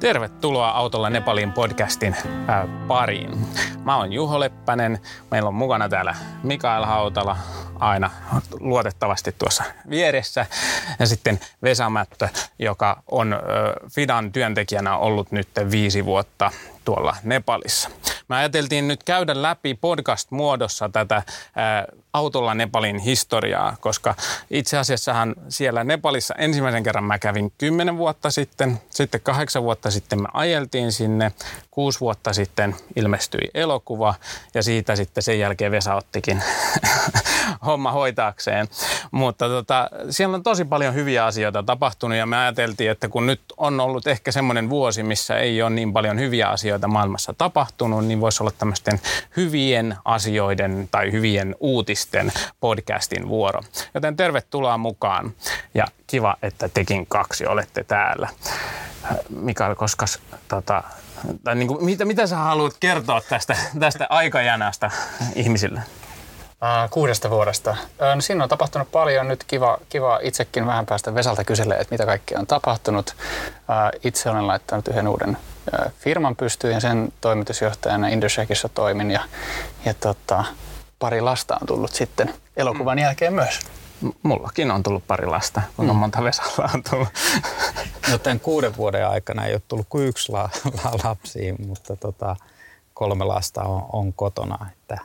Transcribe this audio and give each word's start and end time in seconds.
Tervetuloa 0.00 0.70
Autolla 0.70 1.10
Nepalin 1.10 1.52
podcastin 1.52 2.16
ää, 2.48 2.68
pariin. 2.88 3.46
Mä 3.84 3.96
oon 3.96 4.12
Juho 4.12 4.40
Leppänen. 4.40 4.98
Meillä 5.30 5.48
on 5.48 5.54
mukana 5.54 5.88
täällä 5.88 6.14
Mikael 6.42 6.84
Hautala 6.84 7.36
aina 7.78 8.10
luotettavasti 8.60 9.34
tuossa 9.38 9.64
vieressä. 9.90 10.46
Ja 10.98 11.06
sitten 11.06 11.40
Vesa 11.62 11.90
Mättö, 11.90 12.28
joka 12.58 13.02
on 13.10 13.32
ä, 13.32 13.38
Fidan 13.94 14.32
työntekijänä 14.32 14.96
ollut 14.96 15.32
nyt 15.32 15.48
viisi 15.70 16.04
vuotta 16.04 16.50
tuolla 16.88 17.16
Nepalissa. 17.22 17.90
Me 18.28 18.36
ajateltiin 18.36 18.88
nyt 18.88 19.04
käydä 19.04 19.42
läpi 19.42 19.74
podcast-muodossa 19.74 20.88
tätä 20.88 21.22
ää, 21.56 21.86
autolla 22.12 22.54
Nepalin 22.54 22.98
historiaa, 22.98 23.76
koska 23.80 24.14
itse 24.50 24.78
asiassahan 24.78 25.34
siellä 25.48 25.84
Nepalissa 25.84 26.34
ensimmäisen 26.34 26.82
kerran 26.82 27.04
mä 27.04 27.18
kävin 27.18 27.52
kymmenen 27.58 27.98
vuotta 27.98 28.30
sitten, 28.30 28.80
sitten 28.90 29.20
kahdeksan 29.20 29.62
vuotta 29.62 29.90
sitten 29.90 30.22
me 30.22 30.28
ajeltiin 30.32 30.92
sinne, 30.92 31.32
kuusi 31.70 32.00
vuotta 32.00 32.32
sitten 32.32 32.76
ilmestyi 32.96 33.50
elokuva 33.54 34.14
ja 34.54 34.62
siitä 34.62 34.96
sitten 34.96 35.22
sen 35.22 35.38
jälkeen 35.38 35.72
Vesa 35.72 35.94
ottikin 35.94 36.42
homma 37.66 37.92
hoitaakseen. 37.92 38.68
Mutta 39.10 39.48
tota, 39.48 39.90
siellä 40.10 40.34
on 40.34 40.42
tosi 40.42 40.64
paljon 40.64 40.94
hyviä 40.94 41.24
asioita 41.24 41.62
tapahtunut 41.62 42.18
ja 42.18 42.26
me 42.26 42.36
ajateltiin, 42.36 42.90
että 42.90 43.08
kun 43.08 43.26
nyt 43.26 43.40
on 43.56 43.80
ollut 43.80 44.06
ehkä 44.06 44.32
semmoinen 44.32 44.70
vuosi, 44.70 45.02
missä 45.02 45.38
ei 45.38 45.62
ole 45.62 45.70
niin 45.70 45.92
paljon 45.92 46.18
hyviä 46.18 46.48
asioita 46.48 46.77
maailmassa 46.86 47.34
tapahtunut, 47.38 48.06
niin 48.06 48.20
voisi 48.20 48.42
olla 48.42 48.52
tämmöisten 48.58 49.00
hyvien 49.36 49.96
asioiden 50.04 50.88
tai 50.90 51.12
hyvien 51.12 51.54
uutisten 51.60 52.32
podcastin 52.60 53.28
vuoro. 53.28 53.60
Joten 53.94 54.16
tervetuloa 54.16 54.78
mukaan 54.78 55.32
ja 55.74 55.86
kiva, 56.06 56.36
että 56.42 56.68
tekin 56.68 57.06
kaksi 57.06 57.46
olette 57.46 57.84
täällä. 57.84 58.28
Mikael, 59.28 59.74
koska 59.74 60.06
tota, 60.48 60.82
tai 61.44 61.54
niin 61.54 61.68
kuin, 61.68 61.84
mitä, 61.84 62.04
mitä 62.04 62.26
sä 62.26 62.36
haluat 62.36 62.74
kertoa 62.80 63.20
tästä, 63.28 63.56
tästä 63.80 64.06
aikajanasta 64.10 64.90
ihmisille? 65.34 65.80
Äh, 66.62 66.90
kuudesta 66.90 67.30
vuodesta. 67.30 67.70
Äh, 67.70 68.14
no 68.14 68.20
siinä 68.20 68.42
on 68.42 68.48
tapahtunut 68.48 68.90
paljon. 68.92 69.28
Nyt 69.28 69.44
kiva, 69.44 69.78
kiva 69.88 70.18
itsekin 70.22 70.66
vähän 70.66 70.86
päästä 70.86 71.14
Vesalta 71.14 71.44
kyselemään, 71.44 71.80
että 71.80 71.94
mitä 71.94 72.06
kaikkea 72.06 72.38
on 72.38 72.46
tapahtunut. 72.46 73.16
Äh, 73.70 74.00
itse 74.04 74.30
olen 74.30 74.46
laittanut 74.46 74.88
yhden 74.88 75.08
uuden 75.08 75.38
firman 75.98 76.36
pystyyn 76.36 76.74
ja 76.74 76.80
sen 76.80 77.12
toimitusjohtajana 77.20 78.08
Indoshakissa 78.08 78.68
toimin. 78.68 79.10
Ja, 79.10 79.20
ja 79.84 79.94
tota, 79.94 80.44
pari 80.98 81.20
lasta 81.20 81.58
on 81.60 81.66
tullut 81.66 81.92
sitten 81.92 82.34
elokuvan 82.56 82.98
mm. 82.98 83.02
jälkeen 83.02 83.34
myös. 83.34 83.60
Mullakin 84.22 84.70
on 84.70 84.82
tullut 84.82 85.06
pari 85.06 85.26
lasta, 85.26 85.62
kuinka 85.76 85.94
mm. 85.94 85.98
monta 85.98 86.24
Vesalla 86.24 86.70
on 86.74 86.82
tullut. 86.90 87.08
No 88.10 88.18
tämän 88.18 88.40
kuuden 88.40 88.76
vuoden 88.76 89.08
aikana 89.08 89.46
ei 89.46 89.54
ole 89.54 89.62
tullut 89.68 89.86
kuin 89.88 90.06
yksi 90.06 90.32
la, 90.32 90.50
la, 90.84 90.92
lapsi, 91.04 91.54
mutta 91.66 91.96
tota, 91.96 92.36
kolme 92.94 93.24
lasta 93.24 93.62
on, 93.62 93.86
on 93.92 94.12
kotona. 94.12 94.66
Että 94.72 94.98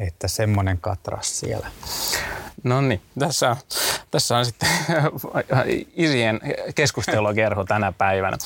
että 0.00 0.28
semmoinen 0.28 0.78
katras 0.78 1.40
siellä. 1.40 1.70
No 2.64 2.80
niin, 2.80 3.00
tässä, 3.18 3.56
tässä 4.10 4.36
on 4.36 4.46
sitten 4.46 4.68
isien 5.96 6.40
keskustelukerho 6.74 7.64
tänä 7.64 7.92
päivänä. 7.92 8.36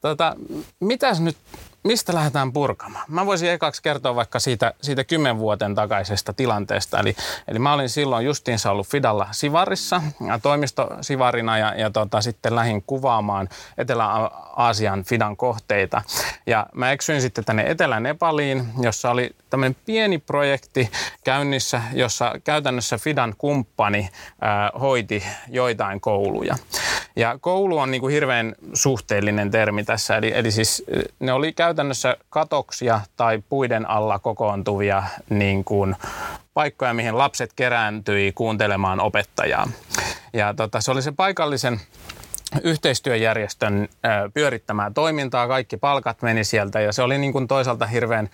Tota, 0.00 0.36
mitäs 0.80 1.20
nyt 1.20 1.36
mistä 1.84 2.14
lähdetään 2.14 2.52
purkamaan? 2.52 3.04
Mä 3.08 3.26
voisin 3.26 3.50
ekaksi 3.50 3.82
kertoa 3.82 4.14
vaikka 4.14 4.38
siitä, 4.38 4.74
siitä 4.82 5.04
kymmen 5.04 5.38
vuoten 5.38 5.74
takaisesta 5.74 6.32
tilanteesta. 6.32 6.98
Eli, 6.98 7.16
eli 7.48 7.58
mä 7.58 7.72
olin 7.72 7.88
silloin 7.88 8.26
justiinsa 8.26 8.70
ollut 8.70 8.86
Fidalla 8.86 9.28
Sivarissa, 9.30 10.02
toimistosivarina 10.42 11.58
ja, 11.58 11.74
ja 11.74 11.90
tota, 11.90 12.20
sitten 12.20 12.56
lähin 12.56 12.82
kuvaamaan 12.86 13.48
Etelä-Aasian 13.78 15.04
Fidan 15.04 15.36
kohteita. 15.36 16.02
Ja 16.46 16.66
mä 16.74 16.92
eksyin 16.92 17.20
sitten 17.20 17.44
tänne 17.44 17.70
Etelä-Nepaliin, 17.70 18.68
jossa 18.80 19.10
oli 19.10 19.30
tämmöinen 19.50 19.76
pieni 19.86 20.18
projekti 20.18 20.90
käynnissä, 21.24 21.82
jossa 21.92 22.34
käytännössä 22.44 22.98
Fidan 22.98 23.34
kumppani 23.38 24.08
ää, 24.40 24.70
hoiti 24.80 25.24
joitain 25.48 26.00
kouluja. 26.00 26.56
Ja 27.16 27.38
koulu 27.40 27.78
on 27.78 27.90
niin 27.90 28.00
kuin 28.00 28.14
hirveän 28.14 28.54
suhteellinen 28.74 29.50
termi 29.50 29.84
tässä, 29.84 30.16
eli, 30.16 30.32
eli 30.34 30.50
siis 30.50 30.84
ne 31.18 31.32
oli 31.32 31.52
käytännössä 31.52 32.16
katoksia 32.30 33.00
tai 33.16 33.42
puiden 33.48 33.90
alla 33.90 34.18
kokoontuvia 34.18 35.02
niin 35.30 35.64
kuin 35.64 35.96
paikkoja, 36.54 36.94
mihin 36.94 37.18
lapset 37.18 37.52
kerääntyi 37.56 38.32
kuuntelemaan 38.32 39.00
opettajaa. 39.00 39.68
Ja 40.32 40.54
tota, 40.54 40.80
se 40.80 40.90
oli 40.90 41.02
se 41.02 41.12
paikallisen 41.12 41.80
yhteistyöjärjestön 42.62 43.88
pyörittämää 44.34 44.90
toimintaa, 44.90 45.48
kaikki 45.48 45.76
palkat 45.76 46.22
meni 46.22 46.44
sieltä 46.44 46.80
ja 46.80 46.92
se 46.92 47.02
oli 47.02 47.18
niin 47.18 47.32
kuin 47.32 47.48
toisaalta 47.48 47.86
hirveän 47.86 48.30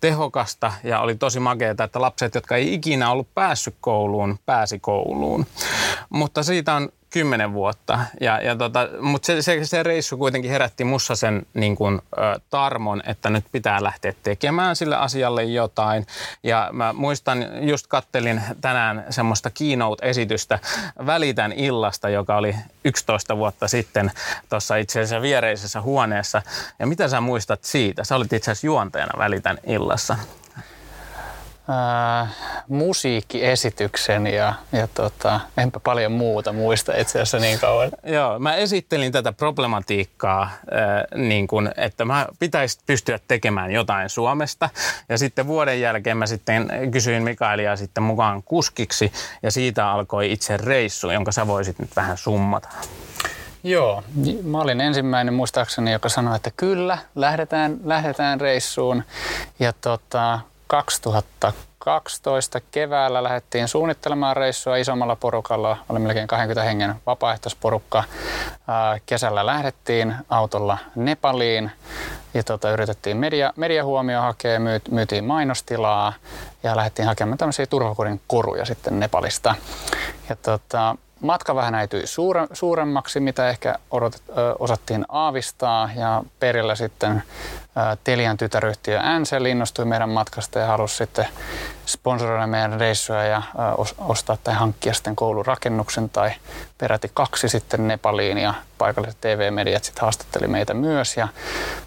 tehokasta 0.00 0.72
ja 0.84 1.00
oli 1.00 1.14
tosi 1.14 1.40
makeata, 1.40 1.84
että 1.84 2.00
lapset, 2.00 2.34
jotka 2.34 2.56
ei 2.56 2.74
ikinä 2.74 3.10
ollut 3.10 3.34
päässyt 3.34 3.74
kouluun, 3.80 4.38
pääsi 4.46 4.78
kouluun. 4.78 5.46
Mutta 6.08 6.42
siitä 6.42 6.74
on 6.74 6.88
kymmenen 7.16 7.52
vuotta. 7.52 7.98
Ja, 8.20 8.40
ja 8.40 8.56
tota, 8.56 8.88
Mutta 9.00 9.26
se, 9.26 9.42
se, 9.42 9.64
se 9.64 9.82
reissu 9.82 10.16
kuitenkin 10.16 10.50
herätti 10.50 10.84
mussa 10.84 11.16
sen 11.16 11.46
niin 11.54 11.76
kuin, 11.76 11.94
ä, 12.18 12.40
tarmon, 12.50 13.02
että 13.06 13.30
nyt 13.30 13.44
pitää 13.52 13.82
lähteä 13.82 14.12
tekemään 14.22 14.76
sille 14.76 14.96
asialle 14.96 15.44
jotain. 15.44 16.06
Ja 16.42 16.70
mä 16.72 16.92
muistan, 16.92 17.46
just 17.68 17.86
kattelin 17.86 18.42
tänään 18.60 19.04
semmoista 19.10 19.50
keynote-esitystä 19.50 20.58
Välitän 21.06 21.52
illasta, 21.52 22.08
joka 22.08 22.36
oli 22.36 22.56
11 22.84 23.36
vuotta 23.36 23.68
sitten 23.68 24.10
tuossa 24.48 24.76
itse 24.76 25.00
asiassa 25.00 25.22
viereisessä 25.22 25.80
huoneessa. 25.80 26.42
Ja 26.78 26.86
mitä 26.86 27.08
sä 27.08 27.20
muistat 27.20 27.64
siitä? 27.64 28.04
Sä 28.04 28.16
olit 28.16 28.32
itse 28.32 28.50
asiassa 28.50 28.66
juontajana 28.66 29.18
Välitän 29.18 29.58
illassa 29.66 30.16
äh, 31.70 32.28
musiikkiesityksen 32.68 34.26
ja, 34.26 34.54
ja 34.72 34.88
tota, 34.94 35.40
enpä 35.56 35.80
paljon 35.80 36.12
muuta 36.12 36.52
muista 36.52 36.92
itse 36.96 37.18
asiassa 37.18 37.38
niin 37.38 37.58
kauan. 37.58 37.90
Joo, 38.14 38.38
mä 38.38 38.54
esittelin 38.54 39.12
tätä 39.12 39.32
problematiikkaa, 39.32 40.42
äh, 40.42 40.50
niin 41.14 41.46
kun, 41.46 41.70
että 41.76 42.04
mä 42.04 42.26
pitäisi 42.38 42.78
pystyä 42.86 43.18
tekemään 43.28 43.72
jotain 43.72 44.08
Suomesta. 44.08 44.70
Ja 45.08 45.18
sitten 45.18 45.46
vuoden 45.46 45.80
jälkeen 45.80 46.16
mä 46.16 46.26
sitten 46.26 46.70
kysyin 46.90 47.22
Mikaelia 47.22 47.76
sitten 47.76 48.02
mukaan 48.02 48.42
kuskiksi 48.42 49.12
ja 49.42 49.50
siitä 49.50 49.90
alkoi 49.90 50.32
itse 50.32 50.56
reissu, 50.56 51.10
jonka 51.10 51.32
sä 51.32 51.46
voisit 51.46 51.78
nyt 51.78 51.96
vähän 51.96 52.16
summata. 52.16 52.68
Joo, 53.66 54.02
mä 54.42 54.60
olin 54.60 54.80
ensimmäinen 54.80 55.34
muistaakseni, 55.34 55.92
joka 55.92 56.08
sanoi, 56.08 56.36
että 56.36 56.50
kyllä, 56.56 56.98
lähdetään, 57.14 57.76
lähdetään 57.84 58.40
reissuun. 58.40 59.02
Ja 59.58 59.72
tota, 59.72 60.40
2012 60.66 62.60
keväällä 62.70 63.22
lähdettiin 63.22 63.68
suunnittelemaan 63.68 64.36
reissua 64.36 64.76
isommalla 64.76 65.16
porukalla, 65.16 65.76
oli 65.88 65.98
melkein 65.98 66.26
20 66.26 66.62
hengen 66.62 66.94
vapaaehtoisporukka. 67.06 68.04
Kesällä 69.06 69.46
lähdettiin 69.46 70.14
autolla 70.28 70.78
Nepaliin 70.94 71.70
ja 72.34 72.42
tota, 72.42 72.70
yritettiin 72.70 73.16
media, 73.16 73.52
mediahuomio 73.56 74.20
hakea, 74.20 74.60
myytiin 74.90 75.24
mainostilaa 75.24 76.12
ja 76.62 76.76
lähdettiin 76.76 77.08
hakemaan 77.08 77.38
tämmöisiä 77.38 77.66
turvakodin 77.66 78.20
koruja 78.26 78.64
sitten 78.64 79.00
Nepalista. 79.00 79.54
Ja 80.28 80.36
tota, 80.36 80.96
matka 81.20 81.54
vähän 81.54 81.74
äityi 81.74 82.06
suure, 82.06 82.46
suuremmaksi, 82.52 83.20
mitä 83.20 83.48
ehkä 83.48 83.74
odotet, 83.90 84.22
ö, 84.28 84.54
osattiin 84.58 85.04
aavistaa. 85.08 85.90
Ja 85.96 86.22
perillä 86.40 86.74
sitten 86.74 87.22
ö, 87.92 87.96
Telian 88.04 88.36
tytäryhtiö 88.36 89.00
Ansel 89.00 89.44
innostui 89.44 89.84
meidän 89.84 90.08
matkasta 90.08 90.58
ja 90.58 90.66
halusi 90.66 90.96
sitten 90.96 91.26
sponsoroida 91.86 92.46
meidän 92.46 92.80
reissuja 92.80 93.24
ja 93.24 93.42
ö, 93.78 93.84
ostaa 93.98 94.36
tai 94.44 94.54
hankkia 94.54 94.94
sitten 94.94 95.16
koulurakennuksen 95.16 96.10
tai 96.10 96.30
peräti 96.78 97.10
kaksi 97.14 97.48
sitten 97.48 97.88
Nepaliin 97.88 98.38
ja 98.38 98.54
paikalliset 98.78 99.20
TV-mediat 99.20 99.84
sitten 99.84 100.02
haastatteli 100.02 100.46
meitä 100.46 100.74
myös 100.74 101.16
ja 101.16 101.28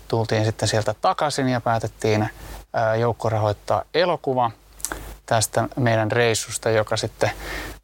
tultiin 0.08 0.46
sitten 0.46 0.68
sieltä 0.68 0.96
takaisin 1.02 1.50
ja 1.50 1.62
päätettiin 1.62 2.30
ö, 2.92 2.96
joukko 2.96 3.30
rahoittaa 3.30 3.84
elokuva 3.94 4.52
tästä 5.30 5.68
meidän 5.76 6.12
reissusta, 6.12 6.70
joka 6.70 6.98
sitten 6.98 7.32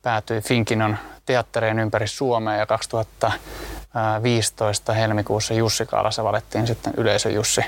päätyi 0.01 0.41
Finkinon 0.41 0.97
teattereen 1.25 1.79
ympäri 1.79 2.07
Suomea 2.07 2.55
ja 2.55 2.65
2015 2.65 4.93
helmikuussa 4.93 5.53
Jussi 5.53 5.85
Kaalassa 5.85 6.23
valettiin 6.23 6.67
sitten 6.67 6.93
yleisö 6.97 7.29
Jussi 7.29 7.61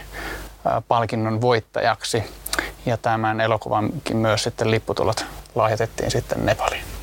palkinnon 0.88 1.42
voittajaksi. 1.42 2.24
Ja 2.86 2.98
tämän 2.98 3.42
elokuvankin 3.42 4.18
myös 4.18 4.44
sitten 4.44 4.72
lipputulot 4.72 5.26
lahjoitettiin 5.56 6.12
sitten 6.12 6.46
Nepaliin. 6.46 6.97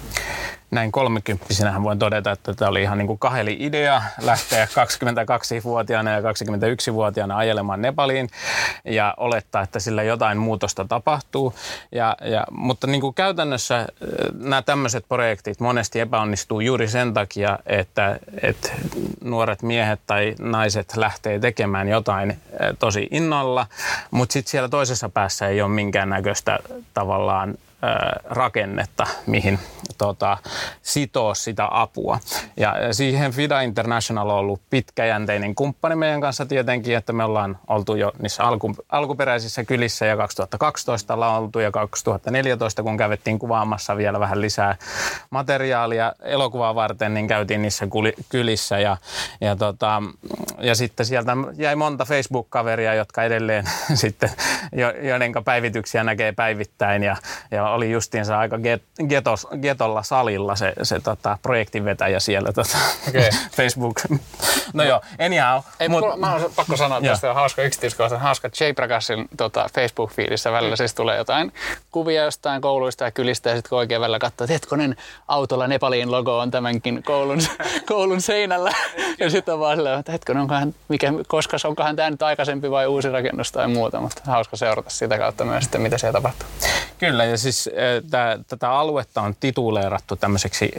Näin 0.74 0.92
kolmekymppisenähän 0.92 1.82
voin 1.82 1.98
todeta, 1.98 2.30
että 2.30 2.54
tämä 2.54 2.68
oli 2.68 2.82
ihan 2.82 2.98
niin 2.98 3.06
kuin 3.06 3.18
kaheli 3.18 3.56
idea 3.60 4.02
lähteä 4.20 4.64
22-vuotiaana 4.64 6.10
ja 6.10 6.20
21-vuotiaana 6.20 7.36
ajelemaan 7.36 7.82
Nepaliin 7.82 8.28
ja 8.84 9.14
olettaa, 9.16 9.62
että 9.62 9.80
sillä 9.80 10.02
jotain 10.02 10.38
muutosta 10.38 10.84
tapahtuu. 10.84 11.54
Ja, 11.92 12.16
ja, 12.24 12.44
mutta 12.50 12.86
niin 12.86 13.00
kuin 13.00 13.14
käytännössä 13.14 13.78
äh, 13.78 13.86
nämä 14.38 14.62
tämmöiset 14.62 15.04
projektit 15.08 15.60
monesti 15.60 16.00
epäonnistuu 16.00 16.60
juuri 16.60 16.88
sen 16.88 17.14
takia, 17.14 17.58
että, 17.66 18.18
että 18.42 18.68
nuoret 19.24 19.62
miehet 19.62 20.00
tai 20.06 20.34
naiset 20.38 20.96
lähtee 20.96 21.38
tekemään 21.38 21.88
jotain 21.88 22.30
äh, 22.30 22.36
tosi 22.78 23.08
innolla, 23.10 23.66
mutta 24.10 24.32
sitten 24.32 24.50
siellä 24.50 24.68
toisessa 24.68 25.08
päässä 25.08 25.48
ei 25.48 25.62
ole 25.62 25.70
minkäännäköistä 25.70 26.58
tavallaan 26.94 27.54
rakennetta, 28.24 29.06
mihin 29.26 29.58
tota, 29.98 30.36
sitoo 30.82 31.34
sitä 31.34 31.68
apua. 31.70 32.18
Ja 32.56 32.74
siihen 32.92 33.32
FIDA 33.32 33.60
International 33.60 34.30
on 34.30 34.36
ollut 34.36 34.60
pitkäjänteinen 34.70 35.54
kumppani 35.54 35.96
meidän 35.96 36.20
kanssa 36.20 36.46
tietenkin, 36.46 36.96
että 36.96 37.12
me 37.12 37.24
ollaan 37.24 37.58
oltu 37.68 37.94
jo 37.94 38.12
niissä 38.22 38.44
alku, 38.44 38.74
alkuperäisissä 38.88 39.64
kylissä 39.64 40.06
ja 40.06 40.16
2012 40.16 41.14
ollaan 41.14 41.42
oltu 41.42 41.58
ja 41.58 41.70
2014, 41.70 42.82
kun 42.82 42.96
kävettiin 42.96 43.38
kuvaamassa 43.38 43.96
vielä 43.96 44.20
vähän 44.20 44.40
lisää 44.40 44.76
materiaalia 45.30 46.12
elokuvaa 46.22 46.74
varten, 46.74 47.14
niin 47.14 47.28
käytiin 47.28 47.62
niissä 47.62 47.86
kylissä 48.28 48.78
ja, 48.78 48.96
ja, 49.40 49.56
tota, 49.56 50.02
ja 50.58 50.74
sitten 50.74 51.06
sieltä 51.06 51.32
jäi 51.56 51.76
monta 51.76 52.04
Facebook-kaveria, 52.04 52.94
jotka 52.94 53.22
edelleen 53.22 53.64
sitten, 53.94 54.30
joidenka 55.02 55.42
päivityksiä 55.42 56.04
näkee 56.04 56.32
päivittäin 56.32 57.02
ja, 57.02 57.16
ja 57.50 57.73
oli 57.74 57.90
justiinsa 57.90 58.38
aika 58.38 58.58
get, 58.58 58.82
getos, 59.08 59.46
getolla 59.62 60.02
salilla 60.02 60.56
se, 60.56 60.72
se 60.82 61.00
tota, 61.00 61.38
projektin 61.42 61.84
vetäjä 61.84 62.20
siellä 62.20 62.52
tota, 62.52 62.78
okay. 63.08 63.28
Facebook. 63.56 64.00
No 64.72 64.84
joo, 64.84 65.00
anyhow. 65.20 65.62
Ei, 65.80 65.88
mut, 65.88 66.04
mä 66.16 66.34
olen 66.34 66.50
pakko 66.56 66.76
sanoa 66.76 67.00
tästä 67.00 67.34
hauska 67.34 67.62
yksityiskohta. 67.62 68.18
Hauska 68.18 68.50
Jay 68.60 68.72
Prakashin 68.72 69.28
tota, 69.36 69.70
Facebook-fiidissä 69.74 70.52
välillä 70.52 70.76
siis 70.76 70.94
tulee 70.94 71.16
jotain 71.16 71.52
kuvia 71.90 72.24
jostain 72.24 72.60
kouluista 72.60 73.04
ja 73.04 73.10
kylistä 73.10 73.50
ja 73.50 73.56
sitten 73.56 73.78
oikein 73.78 74.00
välillä 74.00 74.18
katsoo, 74.18 74.44
että 74.44 74.52
hetkonen 74.52 74.96
autolla 75.28 75.66
Nepalin 75.66 76.10
logo 76.10 76.38
on 76.38 76.50
tämänkin 76.50 77.02
koulun, 77.02 77.38
koulun 77.88 78.20
seinällä. 78.20 78.72
ja 79.18 79.30
sitten 79.30 79.54
on 79.54 79.60
vaan 79.60 79.76
silleen, 79.76 79.98
että 79.98 80.12
hetkonen, 80.12 80.40
onkohan, 80.40 80.74
mikä, 80.88 81.12
koska 81.28 81.56
onkohan 81.64 81.96
tämä 81.96 82.10
nyt 82.10 82.22
aikaisempi 82.22 82.70
vai 82.70 82.86
uusi 82.86 83.10
rakennus 83.10 83.52
tai 83.52 83.68
muuta, 83.68 84.00
mutta 84.00 84.22
hauska 84.24 84.56
seurata 84.56 84.90
sitä 84.90 85.18
kautta 85.18 85.44
myös, 85.44 85.64
että 85.64 85.78
mitä 85.78 85.98
siellä 85.98 86.12
tapahtuu. 86.12 86.48
Kyllä, 86.98 87.24
ja 87.24 87.38
siis 87.38 87.63
äh, 87.68 88.44
tätä 88.46 88.70
aluetta 88.70 89.22
on 89.22 89.34
tituleerattu 89.40 90.16
tämmöiseksi 90.16 90.70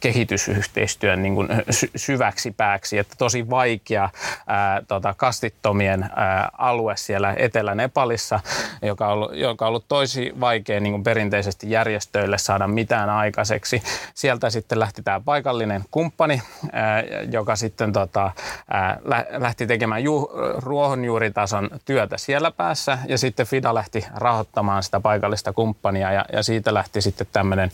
kehitysyhteistyön 0.00 1.22
niin 1.22 1.34
kuin 1.34 1.48
sy- 1.70 1.90
syväksi 1.96 2.50
pääksi, 2.50 2.98
että 2.98 3.14
tosi 3.18 3.50
vaikea 3.50 4.10
ää, 4.46 4.82
tota, 4.88 5.14
kastittomien 5.16 6.10
ää, 6.16 6.50
alue 6.58 6.96
siellä 6.96 7.34
Etelä-Nepalissa, 7.36 8.40
joka 8.82 9.06
on 9.06 9.12
ollut, 9.12 9.34
joka 9.34 9.64
on 9.64 9.68
ollut 9.68 9.84
tosi 9.88 10.32
vaikea 10.40 10.80
niin 10.80 10.92
kuin 10.92 11.02
perinteisesti 11.02 11.70
järjestöille 11.70 12.38
saada 12.38 12.68
mitään 12.68 13.10
aikaiseksi. 13.10 13.82
Sieltä 14.14 14.50
sitten 14.50 14.80
lähti 14.80 15.02
tämä 15.02 15.20
paikallinen 15.24 15.84
kumppani, 15.90 16.42
ää, 16.72 17.02
joka 17.30 17.56
sitten 17.56 17.92
tota, 17.92 18.30
ää, 18.70 18.98
lähti 19.30 19.66
tekemään 19.66 20.04
ju- 20.04 20.30
ruohonjuuritason 20.56 21.70
työtä 21.84 22.18
siellä 22.18 22.50
päässä, 22.50 22.98
ja 23.08 23.18
sitten 23.18 23.46
FIDA 23.46 23.74
lähti 23.74 24.06
rahoittamaan 24.14 24.82
sitä 24.82 25.00
paikallista 25.00 25.52
kumppania, 25.52 26.12
ja, 26.12 26.24
ja 26.32 26.42
siitä 26.42 26.74
lähti 26.74 27.00
sitten 27.00 27.26
tämmöinen 27.32 27.70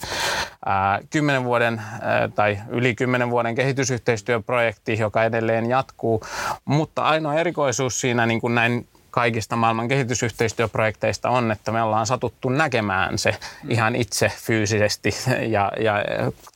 kymmenen 1.09 1.43
vuoden 1.43 1.81
ää, 2.01 2.27
tai 2.27 2.59
yli 2.69 2.95
kymmenen 2.95 3.29
vuoden 3.29 3.55
kehitysyhteistyöprojekti, 3.55 4.99
joka 4.99 5.23
edelleen 5.23 5.69
jatkuu, 5.69 6.21
mutta 6.65 7.03
ainoa 7.03 7.33
erikoisuus 7.33 8.01
siinä 8.01 8.25
niin 8.25 8.41
kuin 8.41 8.55
näin 8.55 8.87
kaikista 9.11 9.55
maailman 9.55 9.87
kehitysyhteistyöprojekteista 9.87 11.29
on, 11.29 11.51
että 11.51 11.71
me 11.71 11.81
ollaan 11.81 12.05
satuttu 12.05 12.49
näkemään 12.49 13.17
se 13.17 13.35
ihan 13.69 13.95
itse 13.95 14.31
fyysisesti 14.37 15.11
ja, 15.47 15.71
ja 15.79 15.93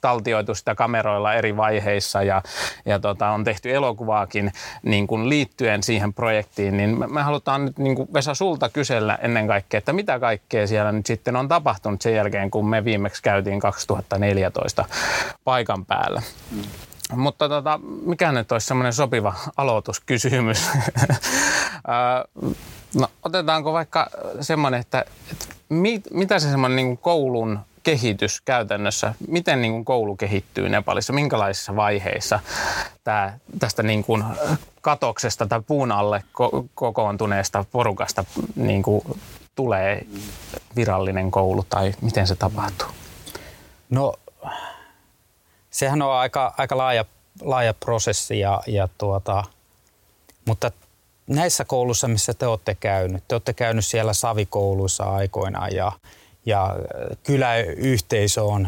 taltioitu 0.01 0.55
sitä 0.55 0.75
kameroilla 0.75 1.33
eri 1.33 1.57
vaiheissa 1.57 2.23
ja, 2.23 2.41
ja 2.85 2.99
tota, 2.99 3.29
on 3.29 3.43
tehty 3.43 3.75
elokuvaakin 3.75 4.51
niin 4.83 5.07
kuin 5.07 5.29
liittyen 5.29 5.83
siihen 5.83 6.13
projektiin, 6.13 6.77
niin 6.77 6.99
me, 6.99 7.07
me 7.07 7.21
halutaan 7.21 7.65
nyt 7.65 7.77
niin 7.77 7.95
kuin 7.95 8.13
Vesa 8.13 8.33
sulta 8.33 8.69
kysellä 8.69 9.17
ennen 9.21 9.47
kaikkea, 9.47 9.77
että 9.77 9.93
mitä 9.93 10.19
kaikkea 10.19 10.67
siellä 10.67 10.91
nyt 10.91 11.05
sitten 11.05 11.35
on 11.35 11.47
tapahtunut 11.47 12.01
sen 12.01 12.15
jälkeen, 12.15 12.51
kun 12.51 12.69
me 12.69 12.85
viimeksi 12.85 13.23
käytiin 13.23 13.59
2014 13.59 14.85
paikan 15.43 15.85
päällä. 15.85 16.21
Mutta 17.15 17.49
tota, 17.49 17.79
mikä 18.05 18.31
nyt 18.31 18.51
olisi 18.51 18.67
semmoinen 18.67 18.93
sopiva 18.93 19.33
aloituskysymys? 19.57 20.63
no, 22.99 23.07
otetaanko 23.23 23.73
vaikka 23.73 24.09
semmoinen, 24.41 24.79
että, 24.79 25.05
että 25.31 25.45
mit, 25.69 26.03
mitä 26.11 26.39
se 26.39 26.49
semmoinen 26.49 26.75
niin 26.75 26.97
koulun 26.97 27.59
kehitys 27.83 28.41
käytännössä, 28.41 29.13
miten 29.27 29.61
niin 29.61 29.71
kuin 29.71 29.85
koulu 29.85 30.15
kehittyy 30.15 30.69
Nepalissa, 30.69 31.13
minkälaisissa 31.13 31.75
vaiheissa 31.75 32.39
tämä, 33.03 33.33
tästä 33.59 33.83
niin 33.83 34.03
kuin 34.03 34.23
katoksesta 34.81 35.45
tai 35.45 35.61
puun 35.67 35.91
alle 35.91 36.23
ko- 36.33 36.67
kokoontuneesta 36.75 37.65
porukasta 37.71 38.25
niin 38.55 38.83
kuin 38.83 39.01
tulee 39.55 40.05
virallinen 40.75 41.31
koulu 41.31 41.65
tai 41.69 41.93
miten 42.01 42.27
se 42.27 42.35
tapahtuu? 42.35 42.87
No 43.89 44.13
sehän 45.73 46.01
on 46.01 46.13
aika, 46.13 46.53
aika 46.57 46.77
laaja, 46.77 47.05
laaja 47.41 47.73
prosessi, 47.73 48.39
ja, 48.39 48.61
ja 48.67 48.87
tuota, 48.97 49.43
mutta 50.47 50.71
näissä 51.27 51.65
kouluissa, 51.65 52.07
missä 52.07 52.33
te 52.33 52.47
olette 52.47 52.75
käynyt, 52.75 53.23
te 53.27 53.35
olette 53.35 53.53
käynyt 53.53 53.85
siellä 53.85 54.13
savikouluissa 54.13 55.03
aikoinaan 55.03 55.75
ja, 55.75 55.91
ja 56.45 56.75
kyläyhteisö 57.23 58.43
on 58.43 58.67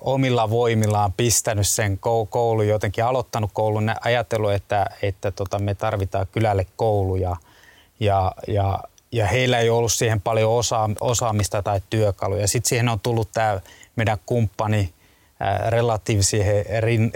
omilla 0.00 0.50
voimillaan 0.50 1.12
pistänyt 1.12 1.68
sen 1.68 1.98
koulun, 2.30 2.68
jotenkin 2.68 3.04
aloittanut 3.04 3.50
koulun, 3.52 3.90
ajatellut, 4.00 4.52
että, 4.52 4.86
että 5.02 5.30
tota, 5.30 5.58
me 5.58 5.74
tarvitaan 5.74 6.26
kylälle 6.32 6.66
kouluja 6.76 7.36
ja, 8.00 8.32
ja, 8.48 8.78
ja 9.12 9.26
heillä 9.26 9.58
ei 9.58 9.70
ollut 9.70 9.92
siihen 9.92 10.20
paljon 10.20 10.52
osa, 10.52 10.90
osaamista 11.00 11.62
tai 11.62 11.80
työkaluja. 11.90 12.48
Sitten 12.48 12.68
siihen 12.68 12.88
on 12.88 13.00
tullut 13.00 13.28
tämä 13.32 13.60
meidän 13.96 14.18
kumppani 14.26 14.92
relatiivisesti 15.68 16.42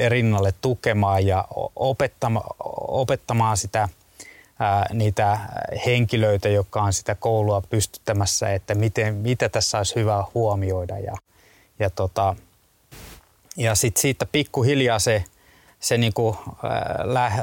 rinnalle 0.08 0.54
tukemaan 0.60 1.26
ja 1.26 1.44
opettamaan, 1.76 2.46
opettamaan 2.88 3.56
sitä, 3.56 3.88
niitä 4.92 5.38
henkilöitä, 5.86 6.48
jotka 6.48 6.82
on 6.82 6.92
sitä 6.92 7.14
koulua 7.14 7.62
pystyttämässä, 7.70 8.52
että 8.52 8.74
miten, 8.74 9.14
mitä 9.14 9.48
tässä 9.48 9.78
olisi 9.78 9.94
hyvä 9.94 10.24
huomioida. 10.34 10.98
Ja, 10.98 11.16
ja, 11.78 11.90
tota, 11.90 12.36
ja 13.56 13.74
sitten 13.74 14.00
siitä 14.00 14.26
pikkuhiljaa 14.32 14.98
se, 14.98 15.24
se 15.80 15.98
niinku 15.98 16.36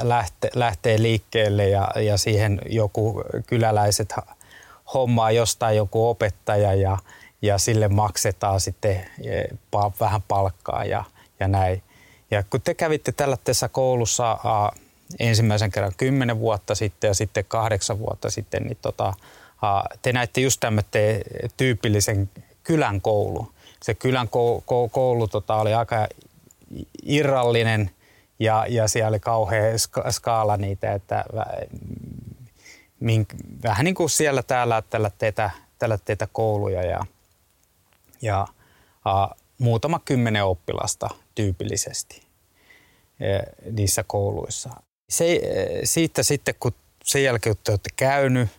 lähtee, 0.02 0.50
lähtee 0.56 1.02
liikkeelle 1.02 1.70
ja, 1.70 1.92
ja 1.96 2.18
siihen 2.18 2.62
joku 2.70 3.24
kyläläiset 3.48 4.14
hommaa 4.94 5.32
jostain 5.32 5.78
joku 5.78 6.10
opettaja 6.10 6.74
ja, 6.74 6.98
ja 7.42 7.58
sille 7.58 7.88
maksetaan 7.88 8.60
sitten 8.60 9.06
e, 9.24 9.44
vähän 10.00 10.22
palkkaa 10.22 10.86
ja, 10.86 11.04
ja 11.40 11.48
näin. 11.48 11.84
Ja 12.32 12.44
kun 12.44 12.62
te 12.62 12.74
kävitte 12.74 13.12
tällä 13.12 13.38
tässä 13.44 13.70
koulussa 13.70 14.32
a, 14.32 14.72
ensimmäisen 15.20 15.72
kerran 15.72 15.94
kymmenen 15.98 16.40
vuotta 16.40 16.76
sitten 16.76 17.08
ja 17.08 17.14
sitten 17.14 17.46
kahdeksan 17.48 18.00
vuotta 18.00 18.30
sitten, 18.30 18.64
niin 18.64 18.78
tota, 18.82 19.14
a, 19.62 19.84
te 20.02 20.14
näitte 20.14 20.42
just 20.42 20.60
tämmöinen 20.60 21.22
tyypillisen 21.58 22.30
kylän 22.64 23.02
koulu. 23.02 23.52
Se 23.84 23.94
kylän 23.94 24.30
koulu, 24.30 24.90
koulu 24.92 25.28
tota, 25.28 25.56
oli 25.56 25.74
aika 25.74 26.08
irrallinen 27.04 27.92
ja, 28.40 28.66
ja 28.70 28.88
siellä 28.88 29.10
oli 29.10 29.20
kauhea 29.20 29.78
skaala 30.10 30.58
niitä, 30.58 30.94
että 30.94 31.26
mink, 33.00 33.34
vähän 33.64 33.84
niin 33.84 33.96
kuin 33.96 34.10
siellä 34.10 34.44
täällä 34.44 34.84
tällä 34.90 35.12
teitä, 35.18 35.52
tällä 35.80 35.98
teitä 35.98 36.28
kouluja 36.32 36.84
ja, 36.86 37.06
ja 38.22 38.48
a, 39.06 39.28
muutama 39.58 40.00
kymmenen 40.00 40.46
oppilasta 40.46 41.10
tyypillisesti 41.36 42.22
e, 43.20 43.40
niissä 43.72 44.04
kouluissa. 44.08 44.70
Se, 45.10 45.34
e, 45.34 45.86
siitä 45.86 46.24
sitten, 46.24 46.56
kun 46.60 46.72
sen 47.04 47.24
jälkeen, 47.24 47.56
kun 47.56 47.64
te 47.64 47.72
olette 47.72 47.90
käynyt, 47.96 48.50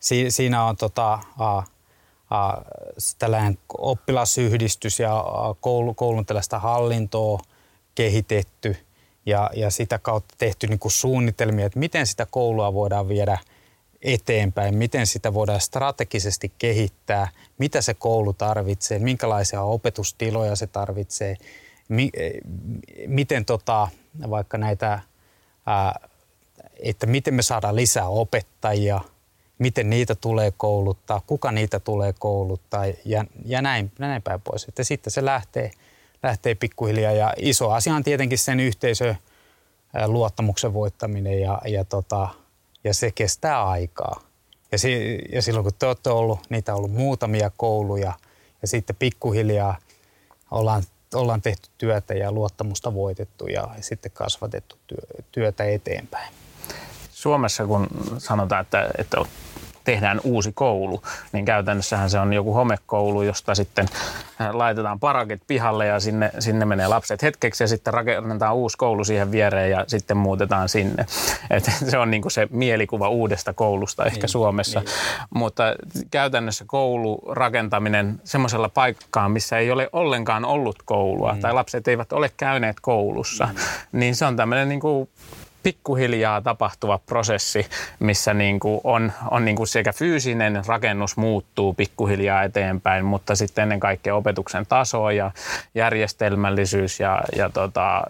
si, 0.00 0.30
siinä 0.30 0.64
on 0.64 0.76
tota, 0.76 1.18
a, 1.38 1.62
a, 2.30 2.52
tällainen 3.18 3.58
oppilasyhdistys 3.78 5.00
ja 5.00 5.24
koulu, 5.60 5.94
koulun 5.94 6.26
tällaista 6.26 6.58
hallintoa 6.58 7.40
kehitetty 7.94 8.76
ja, 9.26 9.50
ja 9.56 9.70
sitä 9.70 9.98
kautta 9.98 10.34
tehty 10.38 10.66
niin 10.66 10.78
kuin 10.78 10.92
suunnitelmia, 10.92 11.66
että 11.66 11.78
miten 11.78 12.06
sitä 12.06 12.26
koulua 12.30 12.74
voidaan 12.74 13.08
viedä 13.08 13.38
eteenpäin, 14.04 14.74
miten 14.74 15.06
sitä 15.06 15.34
voidaan 15.34 15.60
strategisesti 15.60 16.52
kehittää, 16.58 17.28
mitä 17.58 17.80
se 17.80 17.94
koulu 17.94 18.32
tarvitsee, 18.32 18.98
minkälaisia 18.98 19.62
opetustiloja 19.62 20.56
se 20.56 20.66
tarvitsee, 20.66 21.36
mi, 21.88 22.10
miten 23.06 23.44
tota, 23.44 23.88
vaikka 24.30 24.58
näitä, 24.58 25.00
ää, 25.66 26.08
että 26.78 27.06
miten 27.06 27.34
me 27.34 27.42
saadaan 27.42 27.76
lisää 27.76 28.08
opettajia, 28.08 29.00
miten 29.58 29.90
niitä 29.90 30.14
tulee 30.14 30.52
kouluttaa, 30.56 31.22
kuka 31.26 31.52
niitä 31.52 31.80
tulee 31.80 32.14
kouluttaa? 32.18 32.86
Ja, 33.04 33.24
ja 33.44 33.62
näin, 33.62 33.92
näin 33.98 34.22
päin 34.22 34.40
pois. 34.40 34.64
Että 34.64 34.84
sitten 34.84 35.12
se 35.12 35.24
lähtee, 35.24 35.70
lähtee 36.22 36.54
pikkuhiljaa. 36.54 37.12
Ja 37.12 37.34
iso 37.36 37.70
asia 37.70 37.94
on 37.94 38.04
tietenkin 38.04 38.38
sen 38.38 38.60
yhteisö 38.60 39.14
luottamuksen 40.06 40.74
voittaminen 40.74 41.40
ja, 41.40 41.60
ja, 41.66 41.84
tota, 41.84 42.28
ja 42.84 42.94
se 42.94 43.10
kestää 43.10 43.68
aikaa. 43.68 44.20
Ja, 44.72 44.78
si, 44.78 45.18
ja 45.32 45.42
silloin 45.42 45.64
kun 45.64 45.72
te 45.78 45.86
olette 45.86 46.10
ollut, 46.10 46.40
niitä 46.48 46.72
on 46.72 46.78
ollut 46.78 46.92
muutamia 46.92 47.50
kouluja 47.56 48.12
ja 48.62 48.68
sitten 48.68 48.96
pikkuhiljaa 48.96 49.76
ollaan, 50.50 50.82
ollaan 51.14 51.42
tehty 51.42 51.68
työtä 51.78 52.14
ja 52.14 52.32
luottamusta 52.32 52.94
voitettu 52.94 53.46
ja 53.46 53.68
sitten 53.80 54.12
kasvatettu 54.14 54.76
työtä 55.32 55.64
eteenpäin. 55.64 56.34
Suomessa 57.12 57.66
kun 57.66 57.86
sanotaan, 58.18 58.60
että, 58.60 58.90
että 58.98 59.16
tehdään 59.84 60.20
uusi 60.24 60.52
koulu, 60.52 61.02
niin 61.32 61.44
käytännössähän 61.44 62.10
se 62.10 62.18
on 62.18 62.32
joku 62.32 62.54
homekoulu, 62.54 63.22
josta 63.22 63.54
sitten 63.54 63.86
äh, 64.40 64.54
laitetaan 64.54 65.00
paraket 65.00 65.42
pihalle 65.46 65.86
ja 65.86 66.00
sinne, 66.00 66.30
sinne 66.38 66.64
menee 66.64 66.88
lapset 66.88 67.22
hetkeksi 67.22 67.64
ja 67.64 67.68
sitten 67.68 67.94
rakennetaan 67.94 68.54
uusi 68.54 68.76
koulu 68.78 69.04
siihen 69.04 69.32
viereen 69.32 69.70
ja 69.70 69.84
sitten 69.86 70.16
muutetaan 70.16 70.68
sinne. 70.68 71.06
Et 71.50 71.64
se 71.90 71.98
on 71.98 72.10
niinku 72.10 72.30
se 72.30 72.48
mielikuva 72.50 73.08
uudesta 73.08 73.52
koulusta 73.52 74.04
ehkä 74.04 74.20
niin, 74.20 74.28
Suomessa. 74.28 74.80
Niin. 74.80 74.90
Mutta 75.34 75.64
käytännössä 76.10 76.64
koulurakentaminen 76.66 78.20
semmoisella 78.24 78.68
paikkaan, 78.68 79.32
missä 79.32 79.58
ei 79.58 79.70
ole 79.70 79.88
ollenkaan 79.92 80.44
ollut 80.44 80.76
koulua 80.84 81.32
mm. 81.32 81.40
tai 81.40 81.52
lapset 81.52 81.88
eivät 81.88 82.12
ole 82.12 82.30
käyneet 82.36 82.76
koulussa, 82.80 83.46
mm. 83.46 83.54
niin 83.92 84.16
se 84.16 84.24
on 84.24 84.36
tämmöinen 84.36 84.68
niinku 84.68 85.08
pikkuhiljaa 85.64 86.40
tapahtuva 86.40 86.98
prosessi, 87.06 87.66
missä 87.98 88.34
niin 88.34 88.60
kuin 88.60 88.80
on, 88.84 89.12
on 89.30 89.44
niin 89.44 89.56
kuin 89.56 89.66
sekä 89.66 89.92
fyysinen 89.92 90.62
rakennus 90.66 91.16
muuttuu 91.16 91.74
pikkuhiljaa 91.74 92.42
eteenpäin, 92.42 93.04
mutta 93.04 93.34
sitten 93.34 93.62
ennen 93.62 93.80
kaikkea 93.80 94.14
opetuksen 94.14 94.66
taso 94.66 95.10
ja 95.10 95.30
järjestelmällisyys 95.74 97.00
ja, 97.00 97.22
ja 97.36 97.50
tota, 97.50 98.02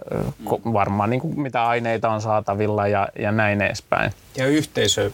varmaan 0.73 1.11
niin 1.11 1.21
kuin 1.21 1.41
mitä 1.41 1.67
aineita 1.67 2.11
on 2.11 2.21
saatavilla 2.21 2.89
ja, 2.89 3.09
ja 3.19 3.33
näin 3.33 3.63
edespäin. 3.63 4.13
Ja 4.37 4.47
yhteisö 4.47 5.11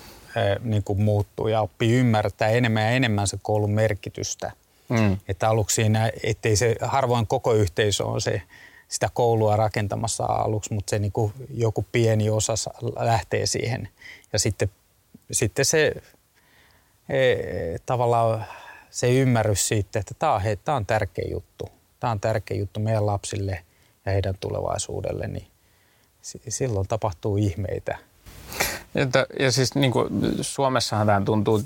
niin 0.62 0.82
kuin 0.82 1.02
muuttuu 1.02 1.48
ja 1.48 1.60
oppii 1.60 1.92
ymmärtää 1.92 2.48
enemmän 2.48 2.82
ja 2.82 2.90
enemmän 2.90 3.26
se 3.26 3.38
koulun 3.42 3.70
merkitystä. 3.70 4.52
Mm. 4.88 5.16
Että 5.28 5.48
aluksi 5.48 5.74
siinä, 5.74 6.10
ettei 6.22 6.56
se 6.56 6.76
harvoin 6.80 7.26
koko 7.26 7.52
yhteisö 7.52 8.04
on 8.04 8.20
se 8.20 8.42
sitä 8.90 9.08
koulua 9.14 9.56
rakentamassa 9.56 10.24
aluksi, 10.24 10.74
mutta 10.74 10.90
se 10.90 10.98
niin 10.98 11.12
kuin 11.12 11.32
joku 11.54 11.84
pieni 11.92 12.30
osa 12.30 12.54
lähtee 12.98 13.46
siihen. 13.46 13.88
Ja 14.32 14.38
sitten, 14.38 14.70
sitten 15.32 15.64
se 15.64 15.94
e, 17.08 17.24
tavallaan 17.86 18.44
se 18.90 19.12
ymmärrys 19.12 19.68
siitä, 19.68 19.98
että 19.98 20.14
tämä 20.18 20.34
on, 20.34 20.42
hei, 20.42 20.56
tämä 20.56 20.76
on 20.76 20.86
tärkeä 20.86 21.28
juttu. 21.30 21.68
Tämä 22.00 22.10
on 22.10 22.20
tärkeä 22.20 22.56
juttu 22.56 22.80
meidän 22.80 23.06
lapsille 23.06 23.64
ja 24.06 24.12
heidän 24.12 24.34
tulevaisuudelle, 24.40 25.26
niin 25.26 25.46
silloin 26.48 26.88
tapahtuu 26.88 27.36
ihmeitä– 27.36 27.98
ja, 28.94 29.06
ja 29.38 29.52
siis 29.52 29.74
niin 29.74 29.92
kuin 29.92 30.08
Suomessahan 30.40 31.06
tämä 31.06 31.22
tuntuu 31.24 31.62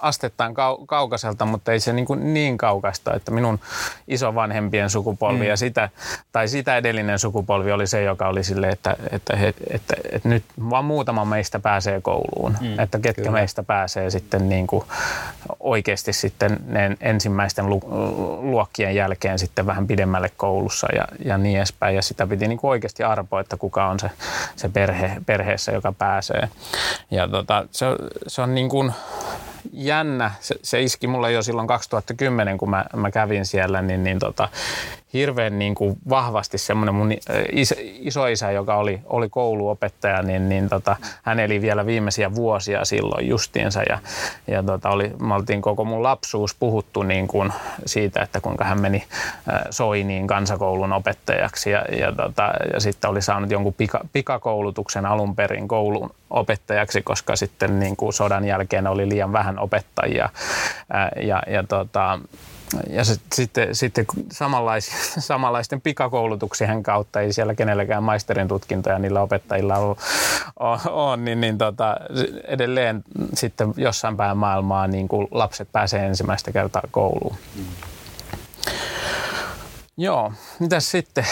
astettain 0.00 0.54
kau, 0.54 0.86
kaukaiselta, 0.86 1.44
mutta 1.44 1.72
ei 1.72 1.80
se 1.80 1.92
niin, 1.92 2.06
kuin 2.06 2.34
niin 2.34 2.58
kaukaista, 2.58 3.14
että 3.14 3.30
minun 3.30 3.58
isovanhempien 4.08 4.90
sukupolvi 4.90 5.44
mm. 5.44 5.48
ja 5.48 5.56
sitä, 5.56 5.88
tai 6.32 6.48
sitä 6.48 6.76
edellinen 6.76 7.18
sukupolvi 7.18 7.72
oli 7.72 7.86
se, 7.86 8.02
joka 8.02 8.28
oli 8.28 8.44
sille, 8.44 8.68
että, 8.68 8.96
että, 9.10 9.34
että, 9.34 9.64
että, 9.70 9.94
että 10.12 10.28
nyt 10.28 10.44
vaan 10.70 10.84
muutama 10.84 11.24
meistä 11.24 11.58
pääsee 11.58 12.00
kouluun. 12.00 12.56
Mm, 12.60 12.80
että 12.80 12.98
ketkä 12.98 13.22
kyllä. 13.22 13.32
meistä 13.32 13.62
pääsee 13.62 14.10
sitten 14.10 14.48
niin 14.48 14.66
kuin 14.66 14.84
oikeasti 15.60 16.12
sitten 16.12 16.56
ne 16.66 16.96
ensimmäisten 17.00 17.70
lu, 17.70 17.80
luokkien 18.42 18.94
jälkeen 18.94 19.38
sitten 19.38 19.66
vähän 19.66 19.86
pidemmälle 19.86 20.30
koulussa 20.36 20.88
ja, 20.94 21.04
ja 21.24 21.38
niin 21.38 21.56
edespäin. 21.56 21.96
Ja 21.96 22.02
sitä 22.02 22.26
piti 22.26 22.48
niin 22.48 22.58
kuin 22.58 22.70
oikeasti 22.70 23.02
arpoa, 23.02 23.40
että 23.40 23.56
kuka 23.56 23.86
on 23.86 24.00
se, 24.00 24.10
se 24.56 24.68
perhe, 24.68 25.12
perheessä, 25.26 25.72
joka 25.72 25.92
pääsee. 25.98 26.48
Ja 27.10 27.28
tota, 27.28 27.66
se, 27.70 27.86
se 28.26 28.42
on 28.42 28.54
niin 28.54 28.68
kuin 28.68 28.92
jännä. 29.72 30.30
Se, 30.40 30.54
se 30.62 30.82
iski 30.82 31.06
mulle 31.06 31.32
jo 31.32 31.42
silloin 31.42 31.68
2010, 31.68 32.58
kun 32.58 32.70
mä, 32.70 32.84
mä 32.96 33.10
kävin 33.10 33.46
siellä, 33.46 33.82
niin, 33.82 34.04
niin 34.04 34.18
tota, 34.18 34.48
hirveän 35.12 35.58
niin 35.58 35.74
kuin 35.74 35.96
vahvasti 36.08 36.58
semmoinen 36.58 36.94
mun 36.94 37.12
is, 37.52 37.74
isoisä, 37.80 38.50
joka 38.50 38.76
oli, 38.76 39.00
oli 39.06 39.28
kouluopettaja, 39.28 40.22
niin, 40.22 40.48
niin 40.48 40.68
tota, 40.68 40.96
hän 41.22 41.40
eli 41.40 41.60
vielä 41.60 41.86
viimeisiä 41.86 42.34
vuosia 42.34 42.84
silloin 42.84 43.28
justiinsa. 43.28 43.82
Ja, 43.82 43.98
ja 44.46 44.62
tota, 44.62 44.90
oli, 44.90 45.12
me 45.20 45.34
oltiin 45.34 45.62
koko 45.62 45.84
mun 45.84 46.02
lapsuus 46.02 46.54
puhuttu 46.54 47.02
niin 47.02 47.28
kuin 47.28 47.52
siitä, 47.86 48.22
että 48.22 48.40
kuinka 48.40 48.64
hän 48.64 48.80
meni 48.80 49.04
Soiniin 49.70 50.26
kansakoulun 50.26 50.92
opettajaksi 50.92 51.70
ja, 51.70 51.84
ja, 51.98 52.12
tota, 52.12 52.52
ja 52.72 52.80
sitten 52.80 53.10
oli 53.10 53.22
saanut 53.22 53.50
jonkun 53.50 53.74
pika, 53.74 54.00
pikakoulutuksen 54.12 55.06
alun 55.06 55.36
perin 55.36 55.68
koulun 55.68 56.10
opettajaksi, 56.30 57.02
koska 57.02 57.36
sitten 57.36 57.78
niin 57.78 57.96
kuin 57.96 58.12
sodan 58.12 58.44
jälkeen 58.44 58.86
oli 58.86 59.08
liian 59.08 59.32
vähän 59.32 59.58
opettajia. 59.58 60.28
Ja, 61.22 61.42
ja 61.46 61.64
tota, 61.68 62.18
ja 62.90 63.02
sitten, 63.32 63.74
sitten 63.74 64.06
samanlais, 64.32 64.90
samanlaisten 65.18 65.80
pikakoulutuksien 65.80 66.82
kautta 66.82 67.20
ei 67.20 67.32
siellä 67.32 67.54
kenelläkään 67.54 68.02
maisterin 68.02 68.48
tutkintoja 68.48 68.98
niillä 68.98 69.20
opettajilla 69.20 69.96
ole 70.86 71.16
niin, 71.16 71.40
niin 71.40 71.58
tota, 71.58 71.96
edelleen 72.44 73.04
sitten 73.34 73.74
jossain 73.76 74.16
päin 74.16 74.36
maailmaa 74.36 74.86
niin 74.86 75.08
kuin 75.08 75.28
lapset 75.30 75.68
pääsee 75.72 76.06
ensimmäistä 76.06 76.52
kertaa 76.52 76.82
kouluun. 76.90 77.36
Mm. 77.56 77.64
Joo, 80.00 80.32
mitäs 80.58 80.90
sitten 80.90 81.26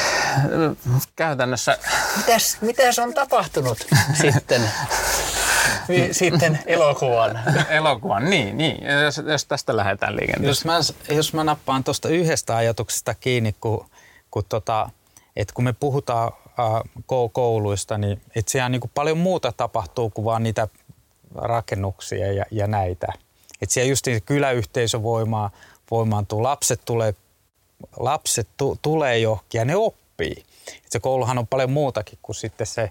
käytännössä? 1.16 1.78
Mitäs, 2.16 2.58
mitäs 2.60 2.98
on 2.98 3.14
tapahtunut 3.14 3.86
sitten? 4.22 4.62
sitten 6.12 6.58
elokuvan. 6.66 7.40
elokuvan, 7.68 8.30
niin, 8.30 8.58
niin. 8.58 8.78
Jos, 9.04 9.22
jos 9.26 9.44
tästä 9.44 9.76
lähdetään 9.76 10.16
liikenteeseen. 10.16 10.48
Jos 10.48 10.64
mä, 10.64 11.14
jos 11.14 11.32
mä 11.32 11.44
nappaan 11.44 11.84
tuosta 11.84 12.08
yhdestä 12.08 12.56
ajatuksesta 12.56 13.14
kiinni, 13.14 13.54
kun, 13.60 13.86
kun, 14.30 14.44
tota, 14.48 14.90
että 15.36 15.54
kun 15.54 15.64
me 15.64 15.72
puhutaan 15.72 16.32
äh, 16.46 17.30
kouluista, 17.32 17.98
niin 17.98 18.22
siellä 18.48 18.68
niin 18.68 18.80
kuin 18.80 18.90
paljon 18.94 19.18
muuta 19.18 19.52
tapahtuu 19.52 20.10
kuin 20.10 20.24
vaan 20.24 20.42
niitä 20.42 20.68
rakennuksia 21.34 22.32
ja, 22.32 22.44
ja 22.50 22.66
näitä. 22.66 23.06
Että 23.62 23.74
siellä 23.74 23.90
just 23.90 24.06
niin 24.06 24.22
kyläyhteisö 24.22 25.02
voimaa, 25.02 25.50
voimaantuu, 25.90 26.42
lapset 26.42 26.80
tulee, 26.84 27.14
lapset 27.96 28.48
tu, 28.56 28.78
tulee 28.82 29.18
johonkin 29.18 29.58
ja 29.58 29.64
ne 29.64 29.76
oppii. 29.76 30.44
Et 30.68 30.90
se 30.92 31.00
kouluhan 31.00 31.38
on 31.38 31.46
paljon 31.46 31.70
muutakin 31.70 32.18
kuin 32.22 32.36
sitten 32.36 32.66
se, 32.66 32.90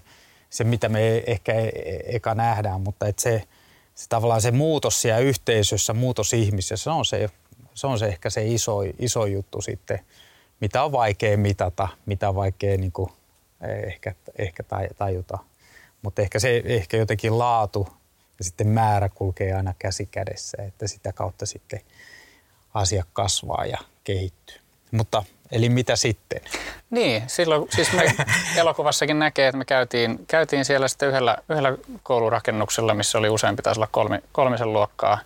se 0.50 0.64
mitä 0.64 0.88
me 0.88 1.22
ehkä 1.26 1.52
e, 1.52 1.64
e, 1.64 2.00
eka 2.06 2.34
nähdään, 2.34 2.80
mutta 2.80 3.06
et 3.06 3.18
se, 3.18 3.42
se 3.94 4.08
tavallaan 4.08 4.40
se 4.40 4.50
muutos 4.50 5.02
siellä 5.02 5.20
yhteisössä, 5.20 5.94
muutos 5.94 6.32
ihmisessä, 6.32 6.84
se 6.84 6.90
on 6.90 7.04
se, 7.04 7.30
se, 7.74 7.86
on 7.86 7.98
se 7.98 8.06
ehkä 8.06 8.30
se 8.30 8.46
iso, 8.46 8.78
iso 8.98 9.26
juttu 9.26 9.60
sitten, 9.60 10.00
mitä 10.60 10.84
on 10.84 10.92
vaikea 10.92 11.38
mitata, 11.38 11.88
mitä 12.06 12.28
on 12.28 12.34
vaikea 12.34 12.76
niin 12.76 12.92
kuin, 12.92 13.10
e, 13.60 13.72
ehkä, 13.72 14.14
ehkä 14.38 14.62
tajuta. 14.98 15.38
Mutta 16.02 16.22
ehkä 16.22 16.38
se 16.38 16.62
ehkä 16.64 16.96
jotenkin 16.96 17.38
laatu 17.38 17.88
ja 18.38 18.44
sitten 18.44 18.68
määrä 18.68 19.08
kulkee 19.08 19.52
aina 19.52 19.74
käsi 19.78 20.06
kädessä, 20.06 20.62
että 20.62 20.86
sitä 20.86 21.12
kautta 21.12 21.46
sitten 21.46 21.80
asia 22.74 23.04
kasvaa 23.12 23.66
ja 23.66 23.78
kehittyy. 24.04 24.56
Mutta 24.90 25.24
Eli 25.52 25.68
mitä 25.68 25.96
sitten? 25.96 26.40
Niin, 26.90 27.22
silloin 27.26 27.68
siis 27.74 27.92
me 27.92 28.14
elokuvassakin 28.60 29.18
näkee, 29.18 29.48
että 29.48 29.58
me 29.58 29.64
käytiin, 29.64 30.24
käytiin 30.28 30.64
siellä 30.64 30.88
sitten 30.88 31.08
yhdellä, 31.08 31.36
yhdellä 31.48 31.76
koulurakennuksella, 32.02 32.94
missä 32.94 33.18
oli 33.18 33.28
useampi, 33.28 33.62
taisi 33.62 33.78
olla 33.80 33.88
kolmi, 33.90 34.18
kolmisen 34.32 34.72
luokkaa. 34.72 35.18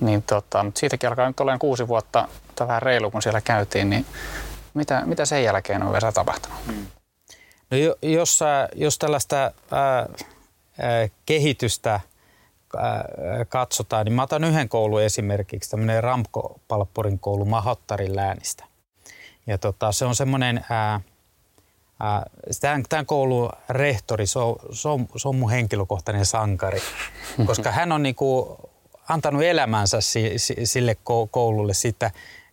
Niin 0.00 0.22
tota, 0.22 0.64
mutta 0.64 0.78
siitäkin 0.78 1.08
alkaa 1.08 1.28
nyt 1.28 1.40
olemaan 1.40 1.58
kuusi 1.58 1.88
vuotta 1.88 2.28
tai 2.54 2.68
vähän 2.68 2.82
reilu, 2.82 3.10
kun 3.10 3.22
siellä 3.22 3.40
käytiin, 3.40 3.90
niin 3.90 4.06
mitä, 4.74 5.02
mitä 5.06 5.24
sen 5.24 5.44
jälkeen 5.44 5.82
on 5.82 5.92
Vesa 5.92 6.12
tapahtunut? 6.12 6.58
No 7.70 7.76
jos, 8.02 8.40
jos 8.74 8.98
tällaista 8.98 9.36
ää, 9.36 9.52
ää, 9.70 10.08
kehitystä 11.26 12.00
ää, 12.76 13.04
katsotaan, 13.48 14.04
niin 14.04 14.12
mä 14.12 14.22
otan 14.22 14.44
yhden 14.44 14.68
koulun 14.68 15.02
esimerkiksi, 15.02 15.70
tämmöinen 15.70 16.04
Ramko-Palppurin 16.04 17.18
koulu 17.20 17.44
Mahottarin 17.44 18.16
läänistä. 18.16 18.69
Ja 19.50 19.58
tota, 19.58 19.92
se 19.92 20.04
on 20.04 20.14
semmoinen 20.14 20.64
ää, 20.70 21.00
Tämän, 22.60 22.84
tämän 22.88 23.06
koulun 23.06 23.50
rehtori, 23.68 24.26
se 24.26 24.38
on, 24.38 24.56
se, 24.72 24.88
on, 24.88 25.06
se 25.16 25.28
on 25.28 25.36
mun 25.36 25.50
henkilökohtainen 25.50 26.26
sankari, 26.26 26.80
koska 27.46 27.70
hän 27.70 27.92
on 27.92 28.02
niin 28.02 28.14
kuin 28.14 28.56
antanut 29.08 29.42
elämänsä 29.42 29.98
sille 30.64 30.96
koululle, 31.30 31.74
sitä 31.74 32.10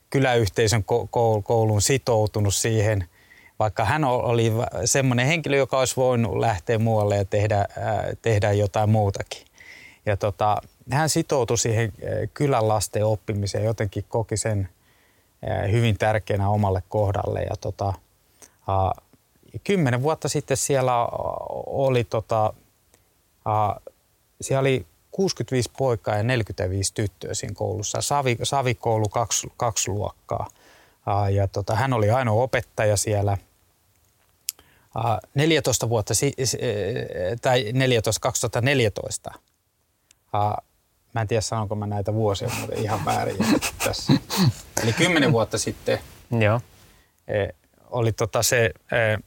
kyläyhteisön 0.09 0.83
kouluun 1.43 1.81
sitoutunut 1.81 2.55
siihen, 2.55 3.09
vaikka 3.59 3.85
hän 3.85 4.03
oli 4.03 4.51
semmoinen 4.85 5.27
henkilö, 5.27 5.57
joka 5.57 5.79
olisi 5.79 5.95
voinut 5.95 6.37
lähteä 6.37 6.79
muualle 6.79 7.17
ja 7.17 7.25
tehdä, 7.25 7.65
tehdä 8.21 8.51
jotain 8.51 8.89
muutakin. 8.89 9.45
Ja 10.05 10.17
tota, 10.17 10.61
hän 10.91 11.09
sitoutui 11.09 11.57
siihen 11.57 11.93
kylän 12.33 12.67
lasten 12.67 13.05
oppimiseen, 13.05 13.63
jotenkin 13.63 14.05
koki 14.09 14.37
sen 14.37 14.69
hyvin 15.71 15.97
tärkeänä 15.97 16.49
omalle 16.49 16.83
kohdalle. 16.89 17.41
Ja 17.41 17.55
tota, 17.61 17.93
kymmenen 19.63 20.01
vuotta 20.01 20.29
sitten 20.29 20.57
siellä 20.57 21.07
oli, 21.65 22.03
tota, 22.03 22.53
siellä 24.41 24.59
oli 24.59 24.85
65 25.11 25.71
poikaa 25.77 26.15
ja 26.15 26.23
45 26.23 26.93
tyttöä 26.93 27.33
siinä 27.33 27.55
koulussa. 27.55 28.01
Savi, 28.01 28.37
Savikoulu 28.43 29.09
kaksi, 29.09 29.47
kaksi 29.57 29.91
luokkaa. 29.91 30.47
Ja 31.31 31.47
tota, 31.47 31.75
hän 31.75 31.93
oli 31.93 32.09
ainoa 32.09 32.43
opettaja 32.43 32.97
siellä. 32.97 33.37
14 35.33 35.89
vuotta, 35.89 36.13
tai 37.41 37.71
14, 37.73 38.21
2014. 38.21 39.31
Mä 41.17 41.21
en 41.21 41.27
tiedä, 41.27 41.41
sanonko 41.41 41.75
mä 41.75 41.87
näitä 41.87 42.13
vuosia, 42.13 42.49
mutta 42.59 42.75
ihan 42.75 43.05
väärin 43.05 43.37
tässä. 43.85 44.13
Eli 44.83 44.93
10 44.93 45.31
vuotta 45.31 45.57
sitten 45.57 45.99
Joo. 46.39 46.61
E, 47.27 47.47
oli 47.89 48.11
tota 48.11 48.43
se 48.43 48.65
e, 48.65 49.17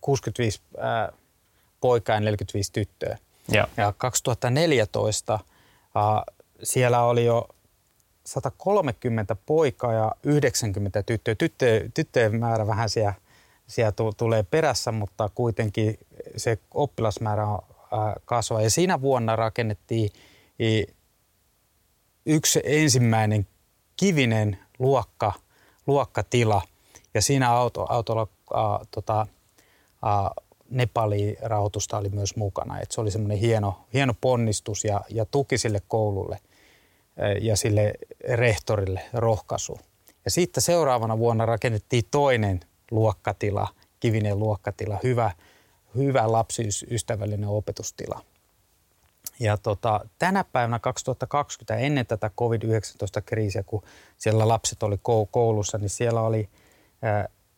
65 0.00 0.60
poikaa 1.80 2.16
ja 2.16 2.20
45 2.20 2.72
tyttöä. 2.72 3.18
Ja, 3.48 3.68
ja 3.76 3.92
2014 3.98 5.34
äh, 5.34 5.40
siellä 6.62 7.02
oli 7.02 7.24
jo 7.24 7.48
130 8.26 9.36
poikaa 9.46 9.92
ja 9.92 10.12
90 10.22 11.02
tyttöä. 11.02 11.34
Tyttöjen, 11.34 11.92
tyttöjen 11.92 12.40
määrä 12.40 12.66
vähän 12.66 12.88
siellä, 12.88 13.14
siellä 13.66 13.92
tulee 14.16 14.42
perässä, 14.42 14.92
mutta 14.92 15.30
kuitenkin 15.34 15.98
se 16.36 16.58
oppilasmäärä 16.74 17.46
on 17.46 17.58
kasvaa. 18.24 18.62
Ja 18.62 18.70
siinä 18.70 19.00
vuonna 19.00 19.36
rakennettiin 19.36 20.10
yksi 22.26 22.60
ensimmäinen 22.64 23.46
kivinen 23.96 24.58
luokka, 24.78 25.32
luokkatila. 25.86 26.62
Ja 27.14 27.22
siinä 27.22 27.50
auto, 27.50 27.86
autolla 27.88 28.26
äh, 28.54 28.88
tota, 28.90 29.20
äh, 29.20 30.44
Nepalin 30.70 31.36
rahoitusta 31.42 31.98
oli 31.98 32.08
myös 32.08 32.36
mukana. 32.36 32.80
Et 32.80 32.90
se 32.90 33.00
oli 33.00 33.10
semmoinen 33.10 33.38
hieno, 33.38 33.84
hieno 33.94 34.14
ponnistus 34.20 34.84
ja, 34.84 35.00
ja 35.08 35.24
tuki 35.24 35.58
sille 35.58 35.82
koululle 35.88 36.38
ja 37.40 37.56
sille 37.56 37.94
rehtorille 38.28 39.00
rohkaisu. 39.12 39.78
Ja 40.24 40.30
sitten 40.30 40.62
seuraavana 40.62 41.18
vuonna 41.18 41.46
rakennettiin 41.46 42.04
toinen 42.10 42.60
luokkatila, 42.90 43.68
kivinen 44.00 44.38
luokkatila, 44.38 44.98
hyvä, 45.02 45.30
hyvä 45.96 46.32
lapsiystävällinen 46.32 47.48
opetustila. 47.48 48.24
Ja 49.40 49.56
tota, 49.56 50.00
tänä 50.18 50.44
päivänä 50.44 50.78
2020, 50.78 51.76
ennen 51.76 52.06
tätä 52.06 52.30
COVID-19-kriisiä, 52.38 53.62
kun 53.62 53.82
siellä 54.16 54.48
lapset 54.48 54.82
oli 54.82 54.96
koulussa, 55.30 55.78
niin 55.78 55.90
siellä 55.90 56.20
oli 56.20 56.48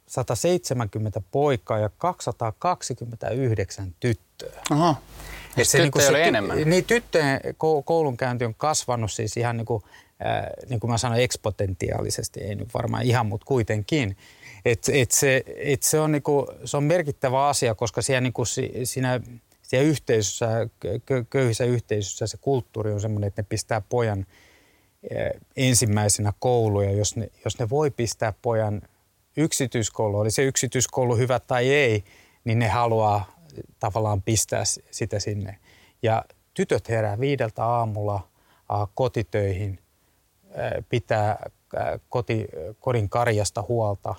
170 0.07 1.21
poikaa 1.31 1.79
ja 1.79 1.91
229 1.99 3.95
tyttöä. 4.01 4.63
Aha. 4.71 4.97
Ja 5.57 5.65
se, 5.65 5.79
niin 5.79 5.93
se, 5.99 6.23
enemmän. 6.23 6.59
Niin 6.65 6.85
tyttöjen 6.85 7.41
koulunkäynti 7.85 8.45
on 8.45 8.55
kasvanut 8.55 9.13
siis 9.13 9.37
ihan 9.37 9.57
niin 9.57 9.67
kuin, 9.67 9.83
äh, 10.27 10.43
niin 10.69 10.81
kuin 10.81 10.91
mä 10.91 10.99
sanoin 10.99 11.23
eksponentiaalisesti, 11.23 12.41
ei 12.41 12.55
nyt 12.55 12.75
varmaan 12.75 13.03
ihan, 13.03 13.27
mutta 13.27 13.45
kuitenkin. 13.45 14.17
Et, 14.65 14.89
et 14.93 15.11
se, 15.11 15.45
et 15.57 15.83
se, 15.83 16.01
on 16.01 16.13
niin 16.13 16.23
kuin, 16.23 16.47
se 16.65 16.77
on 16.77 16.85
merkittävä 16.85 17.47
asia, 17.47 17.75
koska 17.75 18.03
siellä, 18.03 18.21
niin 18.21 18.33
kuin, 18.33 18.47
siinä, 18.85 19.21
siellä 19.71 19.89
yhteisössä, 19.89 20.49
köyhissä 21.31 21.65
yhteisössä 21.65 22.27
se 22.27 22.37
kulttuuri 22.37 22.93
on 22.93 23.01
sellainen, 23.01 23.29
että 23.29 23.43
ne 23.43 23.47
pistää 23.49 23.81
pojan 23.81 24.27
ensimmäisenä 25.57 26.33
kouluja, 26.39 26.93
jos 26.93 27.17
ne, 27.17 27.31
jos 27.45 27.59
ne 27.59 27.71
voi 27.71 27.91
pistää 27.91 28.33
pojan 28.43 28.83
yksityiskoulu, 29.37 30.19
oli 30.19 30.31
se 30.31 30.43
yksityiskoulu 30.43 31.17
hyvä 31.17 31.41
tai 31.41 31.69
ei, 31.69 32.05
niin 32.45 32.59
ne 32.59 32.69
haluaa 32.69 33.37
tavallaan 33.81 34.23
pistää 34.23 34.63
sitä 34.91 35.19
sinne. 35.19 35.59
Ja 36.03 36.25
tytöt 36.55 36.89
herää 36.89 37.21
viideltä 37.21 37.65
aamulla 37.65 38.29
kotitöihin, 38.95 39.79
pitää 40.89 41.51
koti, 42.09 42.47
kodin 42.81 43.09
karjasta 43.09 43.65
huolta. 43.69 44.15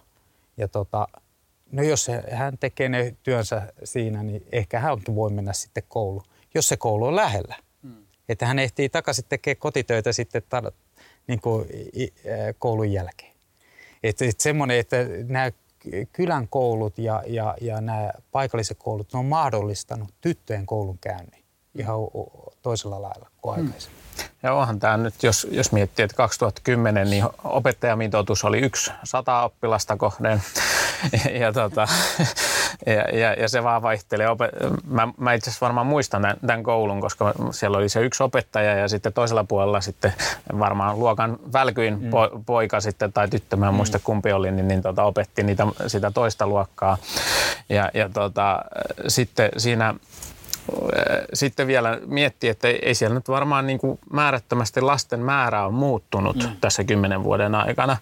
Ja 0.58 0.68
tota, 0.68 1.08
no 1.72 1.84
jos 1.84 2.08
hän 2.32 2.58
tekee 2.58 2.90
ne 2.90 3.16
työnsä 3.24 3.74
siinä, 3.84 4.24
niin 4.24 4.46
ehkä 4.52 4.80
hänkin 4.80 5.16
voi 5.16 5.30
mennä 5.30 5.54
sitten 5.54 5.84
kouluun, 5.88 6.26
jos 6.54 6.68
se 6.68 6.78
koulu 6.78 7.06
on 7.06 7.16
lähellä. 7.16 7.56
Hmm. 7.84 8.06
Että 8.30 8.46
hän 8.46 8.60
ehtii 8.60 8.90
takaisin 8.90 9.26
tekemään 9.30 9.58
kotitöitä 9.58 10.14
sitten 10.14 10.42
tar- 10.42 10.74
niin 11.28 11.42
kuin 11.42 11.68
koulun 12.60 12.92
jälkeen. 12.92 13.32
Että 14.04 14.26
et 14.26 14.40
semmoinen, 14.40 14.78
että 14.78 14.98
nämä 15.28 15.52
kylän 16.14 16.48
koulut 16.48 16.98
ja, 16.98 17.24
ja, 17.28 17.56
ja 17.62 17.82
nämä 17.82 18.12
paikalliset 18.32 18.78
koulut, 18.80 19.14
ne 19.14 19.20
on 19.20 19.26
mahdollistanut 19.26 20.10
tyttöjen 20.22 20.66
koulun 20.66 20.98
käynnin 21.02 21.44
ihan 21.76 21.98
toisella 22.62 23.02
lailla 23.02 23.30
kuin 23.42 23.56
hmm. 23.56 23.68
aikaisemmin. 23.68 24.01
Ja 24.44 24.54
onhan 24.54 24.80
tämä 24.80 24.98
nyt, 24.98 25.24
jos, 25.24 25.48
jos 25.52 25.72
miettii, 25.72 26.04
että 26.04 26.18
2010 26.18 27.10
niin 27.10 27.26
opettajamitoitus 27.44 28.44
oli 28.44 28.60
yksi 28.60 28.92
sata 29.04 29.42
oppilasta 29.42 29.98
kohden. 29.98 30.42
Ja, 31.26 31.38
ja, 31.42 31.54
tota, 31.54 31.88
ja, 32.86 33.20
ja, 33.20 33.34
ja 33.34 33.50
se 33.50 33.64
vaan 33.64 33.82
vaihtelee. 33.82 34.28
Mä, 34.88 35.08
mä 35.18 35.34
itse 35.34 35.50
asiassa 35.50 35.66
varmaan 35.66 35.88
muistan 35.88 36.22
tämän, 36.22 36.38
tämän 36.48 36.64
koulun, 36.64 37.02
koska 37.02 37.34
siellä 37.52 37.78
oli 37.78 37.90
se 37.90 38.02
yksi 38.02 38.24
opettaja 38.24 38.76
ja 38.76 38.88
sitten 38.88 39.14
toisella 39.14 39.44
puolella 39.44 39.82
sitten 39.82 40.14
varmaan 40.60 41.00
luokan 41.00 41.40
välkyin 41.54 42.02
mm. 42.02 42.10
po, 42.10 42.30
poika 42.46 42.82
sitten 42.82 43.14
tai 43.14 43.28
tyttö, 43.28 43.56
mä 43.56 43.68
en 43.68 43.74
muista 43.74 43.98
mm. 43.98 44.02
kumpi 44.04 44.32
oli, 44.32 44.52
niin, 44.52 44.68
niin 44.68 44.82
tota, 44.82 45.04
opetti 45.04 45.44
niitä, 45.44 45.68
sitä 45.88 46.12
toista 46.12 46.48
luokkaa. 46.48 46.98
Ja, 47.70 47.92
ja 47.94 48.10
tota, 48.10 48.62
sitten 49.08 49.50
siinä 49.58 49.94
sitten 51.34 51.67
vielä 51.67 52.00
miettii, 52.06 52.50
että 52.50 52.67
ei 52.67 52.95
siellä 52.95 53.15
nyt 53.15 53.30
varmaan 53.30 53.67
niin 53.67 53.80
kuin 53.80 54.00
määrättömästi 54.13 54.82
lasten 54.82 55.19
määrä 55.19 55.65
on 55.65 55.74
muuttunut 55.74 56.36
mm. 56.36 56.50
tässä 56.62 56.84
kymmenen 56.84 57.24
vuoden 57.24 57.56
aikana. 57.56 57.97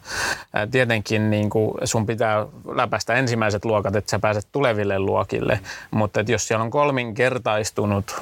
Tietenkin 0.71 1.29
niin 1.29 1.49
kuin 1.49 1.73
sun 1.83 2.05
pitää 2.05 2.45
läpäistä 2.75 3.13
ensimmäiset 3.13 3.65
luokat, 3.65 3.95
että 3.95 4.11
sä 4.11 4.19
pääset 4.19 4.47
tuleville 4.51 4.99
luokille, 4.99 5.59
mutta 5.91 6.19
että 6.19 6.31
jos 6.31 6.47
siellä 6.47 6.63
on 6.63 6.71
kolminkertaistunut 6.71 8.15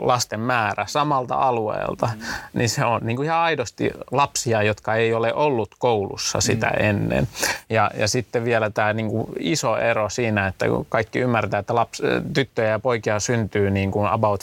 lasten 0.00 0.40
määrä 0.40 0.86
samalta 0.86 1.34
alueelta, 1.34 2.06
mm. 2.14 2.20
niin 2.54 2.68
se 2.68 2.84
on 2.84 3.00
niin 3.04 3.16
kuin 3.16 3.26
ihan 3.26 3.38
aidosti 3.38 3.90
lapsia, 4.10 4.62
jotka 4.62 4.94
ei 4.94 5.14
ole 5.14 5.34
ollut 5.34 5.74
koulussa 5.78 6.40
sitä 6.40 6.66
mm. 6.66 6.86
ennen. 6.86 7.28
Ja, 7.70 7.90
ja 7.94 8.08
sitten 8.08 8.44
vielä 8.44 8.70
tämä 8.70 8.92
niin 8.92 9.08
kuin 9.08 9.26
iso 9.38 9.76
ero 9.76 10.08
siinä, 10.08 10.46
että 10.46 10.66
kaikki 10.88 11.18
ymmärtää, 11.18 11.60
että 11.60 11.74
laps, 11.74 12.02
tyttöjä 12.34 12.68
ja 12.68 12.78
poikia 12.78 13.20
syntyy 13.20 13.69
niin 13.74 13.90
kuin 13.90 14.08
about 14.08 14.40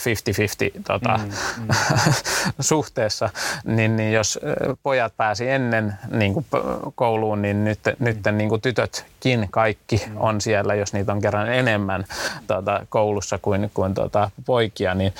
50-50 0.78 0.82
tota, 0.86 1.18
mm, 1.18 1.30
mm. 1.58 1.68
suhteessa, 2.60 3.30
niin, 3.64 3.96
niin 3.96 4.12
jos 4.12 4.38
pojat 4.82 5.16
pääsi 5.16 5.50
ennen 5.50 5.94
niin 6.10 6.34
kuin 6.34 6.46
kouluun, 6.94 7.42
niin 7.42 7.64
nyt, 7.64 7.80
mm. 7.84 8.04
nyt 8.04 8.18
niin 8.32 8.48
kuin 8.48 8.60
tytötkin 8.60 9.48
kaikki 9.50 10.02
mm. 10.06 10.16
on 10.16 10.40
siellä, 10.40 10.74
jos 10.74 10.92
niitä 10.92 11.12
on 11.12 11.20
kerran 11.20 11.52
enemmän 11.52 12.04
tota, 12.46 12.86
koulussa 12.88 13.38
kuin, 13.38 13.70
kuin 13.74 13.94
tota, 13.94 14.30
poikia, 14.46 14.94
niin, 14.94 15.12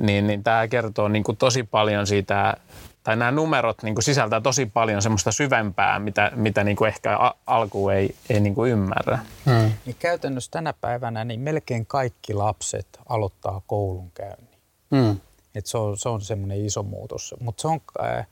niin, 0.00 0.26
niin 0.26 0.42
tämä 0.42 0.68
kertoo 0.68 1.08
niin 1.08 1.24
kuin 1.24 1.36
tosi 1.36 1.62
paljon 1.62 2.06
siitä 2.06 2.56
tai 3.02 3.16
nämä 3.16 3.30
numerot 3.30 3.82
niin 3.82 3.94
kuin 3.94 4.02
sisältää 4.02 4.40
tosi 4.40 4.66
paljon 4.66 5.02
semmoista 5.02 5.32
syvempää, 5.32 5.98
mitä, 5.98 6.32
mitä 6.34 6.64
niin 6.64 6.76
kuin 6.76 6.88
ehkä 6.88 7.16
a- 7.18 7.34
alkuun 7.46 7.92
ei, 7.92 8.14
ei 8.30 8.40
niin 8.40 8.54
kuin 8.54 8.70
ymmärrä. 8.70 9.18
Hmm. 9.46 9.72
Niin 9.86 9.96
käytännössä 9.98 10.50
tänä 10.50 10.72
päivänä 10.72 11.24
niin 11.24 11.40
melkein 11.40 11.86
kaikki 11.86 12.34
lapset 12.34 12.86
aloittaa 13.08 13.62
koulunkäynnin. 13.66 14.58
Hmm. 14.96 15.20
Et 15.54 15.66
se 15.66 15.78
on, 15.78 15.98
se 15.98 16.08
on 16.08 16.20
semmoinen 16.20 16.66
iso 16.66 16.82
muutos. 16.82 17.34
Mutta 17.40 17.62
se 17.62 17.68
on, 17.68 17.80
äh, 18.02 18.26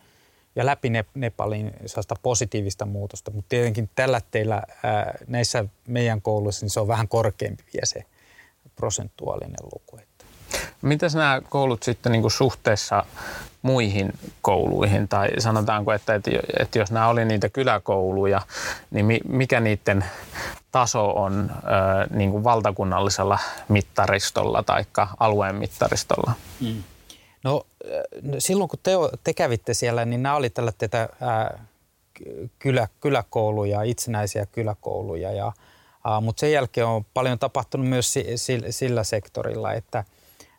ja 0.57 0.67
läpi 0.67 0.91
Nepalin 1.15 1.73
sellaista 1.87 2.15
positiivista 2.23 2.87
muutosta, 2.87 3.31
mutta 3.31 3.49
tietenkin 3.49 3.91
tällä 3.95 4.21
teillä 4.31 4.57
äh, 4.57 4.63
näissä 5.27 5.65
meidän 5.89 6.23
kouluissa 6.23 6.65
niin 6.65 6.71
se 6.71 6.81
on 6.81 6.89
vähän 6.89 7.09
korkeampi 7.09 7.65
vielä 7.73 7.87
se 7.87 8.05
prosentuaalinen 8.77 9.57
luku. 9.73 9.99
Mitäs 10.83 11.15
nämä 11.15 11.43
koulut 11.49 11.83
sitten 11.83 12.13
niin 12.13 12.23
kuin 12.23 12.33
suhteessa 12.33 13.05
muihin 13.69 14.13
kouluihin? 14.43 15.09
Tai 15.09 15.29
sanotaanko, 15.39 15.93
että, 15.93 16.15
että, 16.15 16.31
että 16.61 16.79
jos 16.79 16.91
nämä 16.91 17.09
oli 17.09 17.25
niitä 17.25 17.49
kyläkouluja, 17.49 18.41
niin 18.91 19.07
mikä 19.29 19.61
niiden 19.61 20.05
taso 20.71 21.11
on 21.11 21.51
ö, 21.51 22.15
niin 22.17 22.31
kuin 22.31 22.45
valtakunnallisella 22.45 23.39
mittaristolla 23.69 24.63
tai 24.63 24.85
alueen 25.21 25.55
mittaristolla? 25.55 26.33
Mm. 26.61 26.83
No 27.45 27.63
silloin 28.39 28.69
kun 28.69 28.79
te, 28.83 28.91
te 29.25 29.35
kävitte 29.35 29.75
siellä, 29.75 30.05
niin 30.05 30.23
nämä 30.23 30.37
oli 30.37 30.51
tällä 30.51 30.73
tätä 30.79 31.09
ää, 31.21 31.65
kylä, 32.59 32.89
kyläkouluja, 33.01 33.83
itsenäisiä 33.83 34.47
kyläkouluja. 34.47 35.33
Ja, 35.33 35.53
ää, 36.05 36.21
mutta 36.21 36.41
sen 36.41 36.53
jälkeen 36.53 36.87
on 36.87 37.05
paljon 37.15 37.39
tapahtunut 37.39 37.89
myös 37.89 38.13
si, 38.13 38.25
si, 38.37 38.61
sillä 38.71 39.05
sektorilla, 39.05 39.73
että, 39.73 40.05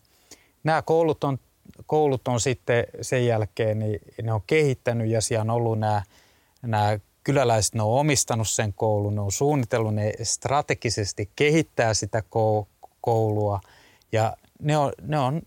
Nämä 0.63 0.81
koulut 0.81 1.23
on, 1.23 1.39
koulut 1.85 2.27
on 2.27 2.39
sitten 2.39 2.83
sen 3.01 3.25
jälkeen, 3.25 3.79
niin 3.79 3.99
ne 4.23 4.33
on 4.33 4.41
kehittänyt 4.47 5.07
ja 5.07 5.21
siellä 5.21 5.41
on 5.41 5.49
ollut 5.49 5.79
nämä, 5.79 6.03
nämä 6.61 6.99
kyläläiset, 7.23 7.75
ne 7.75 7.83
on 7.83 7.99
omistanut 7.99 8.49
sen 8.49 8.73
koulun, 8.73 9.15
ne 9.15 9.21
on 9.21 9.31
suunnitellut, 9.31 9.95
ne 9.95 10.13
strategisesti 10.23 11.29
kehittää 11.35 11.93
sitä 11.93 12.23
koulua 13.01 13.59
ja 14.11 14.37
ne 14.59 14.77
on, 14.77 14.93
ne 15.01 15.19
on, 15.19 15.41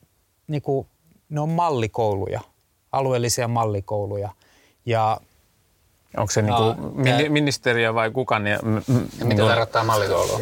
niin 0.46 0.62
kuin, 0.62 0.87
ne 1.29 1.40
on 1.40 1.48
mallikouluja– 1.48 2.40
alueellisia 2.94 3.48
mallikouluja. 3.48 4.31
Ja 4.87 5.20
Onko 6.16 6.31
se 6.31 6.42
no, 6.42 6.74
niinku 6.74 7.03
tämä, 7.05 7.29
ministeriö 7.29 7.94
vai 7.94 8.11
kuka? 8.11 8.38
Niin, 8.38 8.59
m- 8.62 8.68
m- 8.68 9.00
mitä 9.03 9.24
niinku, 9.24 9.46
tarkoittaa 9.46 9.85
mallikoulu? 9.85 10.33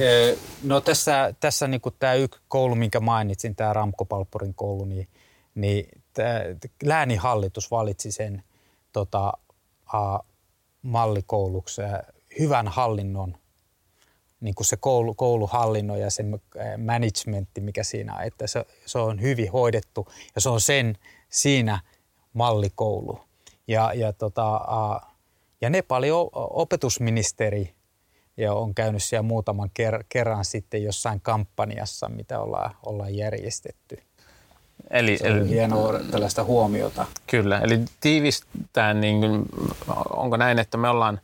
No 0.62 0.80
tässä, 0.80 1.35
tässä 1.40 1.68
niinku 1.68 1.90
tämä 1.90 2.14
yksi 2.14 2.40
koulu, 2.48 2.74
minkä 2.74 3.00
mainitsin, 3.00 3.56
tämä 3.56 3.72
Ramko 3.72 4.04
Palpurin 4.04 4.54
koulu, 4.54 4.85
niin, 4.85 5.08
niin 5.54 5.88
tää, 6.12 6.42
läänihallitus 6.82 7.70
valitsi 7.70 8.12
sen 8.12 8.42
tota, 8.92 9.32
a, 9.87 10.18
mallikouluksi 10.82 11.82
hyvän 12.38 12.68
hallinnon, 12.68 13.37
niin 14.40 14.54
kuin 14.54 14.66
se 14.66 14.76
koulu, 14.76 15.14
kouluhallinnon 15.14 16.00
ja 16.00 16.11
sen 16.11 16.40
managementti, 16.78 17.61
mikä 17.61 17.82
siinä 17.82 18.14
on, 18.14 18.22
että 18.22 18.46
se, 18.46 18.66
se 18.87 18.98
on 18.98 19.20
hyvin 19.20 19.52
hoidettu 19.52 20.08
ja 20.35 20.40
se 20.40 20.48
on 20.48 20.61
sen 20.61 20.98
siinä– 21.28 21.80
mallikoulu. 22.32 23.20
Ja, 23.66 23.92
ja, 23.94 24.12
tota, 24.12 24.61
ja 25.62 25.70
Nepalin 25.70 26.12
opetusministeri 26.35 27.75
ja 28.37 28.55
on 28.55 28.75
käynyt 28.75 29.03
siellä 29.03 29.22
muutaman 29.22 29.70
ker- 29.81 30.05
kerran 30.09 30.44
sitten 30.44 30.83
jossain 30.83 31.20
kampanjassa, 31.20 32.09
mitä 32.09 32.40
ollaan, 32.40 32.75
ollaan 32.87 33.14
järjestetty. 33.14 34.03
Eli, 34.90 35.18
se 35.18 35.29
eli, 35.29 35.48
hienoa 35.48 36.01
tällaista 36.11 36.44
huomiota. 36.44 37.07
Kyllä, 37.27 37.61
eli 37.61 37.81
tiivistää, 38.01 38.94
niin 38.94 39.22
onko 40.11 40.37
näin, 40.37 40.59
että 40.59 40.79
me 40.79 40.88
ollaan 40.88 41.20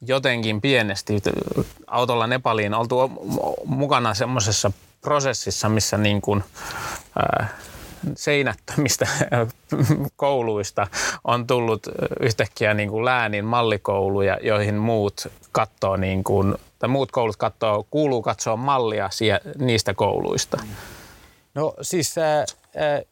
jotenkin 0.00 0.60
pienesti 0.60 1.22
autolla 1.86 2.26
Nepaliin 2.26 2.74
oltu 2.74 2.96
mukana 3.64 4.14
semmoisessa 4.14 4.72
prosessissa, 5.00 5.68
missä 5.68 5.98
niin 5.98 6.20
kuin, 6.20 6.44
ää, 7.16 7.48
seinättömistä 8.16 9.06
kouluista 10.16 10.86
on 11.24 11.46
tullut 11.46 11.86
yhtäkkiä 12.20 12.74
niin 12.74 12.90
kuin 12.90 13.04
läänin 13.04 13.44
mallikouluja, 13.44 14.38
joihin 14.42 14.74
muut 14.74 15.26
katsoo 15.52 15.96
niin 15.96 16.24
kuin, 16.24 16.54
tai 16.78 16.88
muut 16.88 17.12
koulut 17.12 17.36
katsoo, 17.36 17.86
kuuluu 17.90 18.22
katsoa 18.22 18.56
mallia 18.56 19.10
niistä 19.58 19.94
kouluista. 19.94 20.62
No 21.54 21.74
siis 21.82 22.18
ää, 22.18 22.44
ää, 22.76 23.02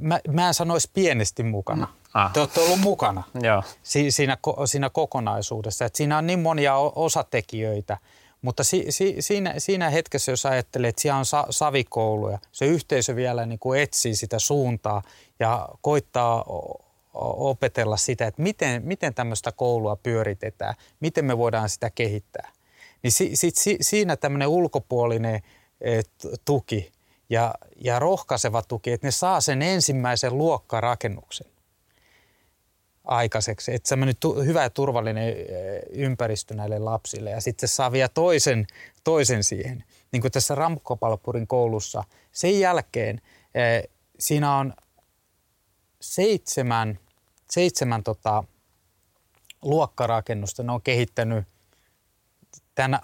mä, 0.00 0.20
mä 0.32 0.48
en 0.48 0.54
sanoisi 0.54 0.90
pienesti 0.94 1.42
mukana. 1.42 1.88
Ah. 2.14 2.32
Te 2.32 2.40
olette 2.40 2.60
ollut 2.60 2.80
mukana 2.80 3.22
Joo. 3.42 3.62
Si, 3.82 4.10
siinä, 4.10 4.36
siinä 4.64 4.90
kokonaisuudessa. 4.90 5.84
Et 5.84 5.94
siinä 5.94 6.18
on 6.18 6.26
niin 6.26 6.40
monia 6.40 6.76
osatekijöitä– 6.76 7.98
mutta 8.46 8.64
si, 8.64 8.86
si, 8.88 9.16
siinä, 9.20 9.54
siinä 9.58 9.90
hetkessä, 9.90 10.32
jos 10.32 10.46
ajattelee, 10.46 10.88
että 10.88 11.02
siellä 11.02 11.18
on 11.18 11.26
sa, 11.26 11.46
savikouluja, 11.50 12.38
se 12.52 12.66
yhteisö 12.66 13.16
vielä 13.16 13.46
niin 13.46 13.58
kuin 13.58 13.80
etsii 13.80 14.16
sitä 14.16 14.38
suuntaa 14.38 15.02
ja 15.40 15.68
koittaa 15.80 16.44
opetella 17.14 17.96
sitä, 17.96 18.26
että 18.26 18.42
miten, 18.42 18.82
miten 18.84 19.14
tämmöistä 19.14 19.52
koulua 19.52 19.96
pyöritetään, 19.96 20.74
miten 21.00 21.24
me 21.24 21.38
voidaan 21.38 21.68
sitä 21.68 21.90
kehittää. 21.90 22.52
Niin 23.02 23.12
si, 23.12 23.36
si, 23.36 23.50
si, 23.54 23.78
siinä 23.80 24.16
tämmöinen 24.16 24.48
ulkopuolinen 24.48 25.42
et, 25.80 26.10
tuki 26.44 26.92
ja, 27.30 27.54
ja 27.76 27.98
rohkaiseva 27.98 28.62
tuki, 28.62 28.92
että 28.92 29.06
ne 29.06 29.10
saa 29.10 29.40
sen 29.40 29.62
ensimmäisen 29.62 30.38
luokkarakennuksen 30.38 31.55
aikaiseksi. 33.06 33.74
Että 33.74 33.88
semmoinen 33.88 34.14
tu- 34.20 34.42
hyvä 34.42 34.62
ja 34.62 34.70
turvallinen 34.70 35.28
eh, 35.28 35.36
ympäristö 35.90 36.54
näille 36.54 36.78
lapsille. 36.78 37.30
Ja 37.30 37.40
sitten 37.40 37.68
se 37.68 37.74
saa 37.74 37.92
vielä 37.92 38.08
toisen, 38.08 38.66
toisen 39.04 39.44
siihen. 39.44 39.84
Niin 40.12 40.20
kuin 40.20 40.32
tässä 40.32 40.54
Ramkopalpurin 40.54 41.46
koulussa. 41.46 42.04
Sen 42.32 42.60
jälkeen 42.60 43.20
eh, 43.54 43.82
siinä 44.18 44.56
on 44.56 44.74
seitsemän, 46.00 46.98
seitsemän 47.50 48.02
tota, 48.02 48.44
luokkarakennusta. 49.62 50.62
Ne 50.62 50.72
on 50.72 50.82
kehittänyt 50.82 51.44
tämän 52.74 53.00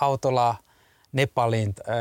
autolla 0.00 0.56
Nepalin 1.12 1.74
äh, 1.88 1.94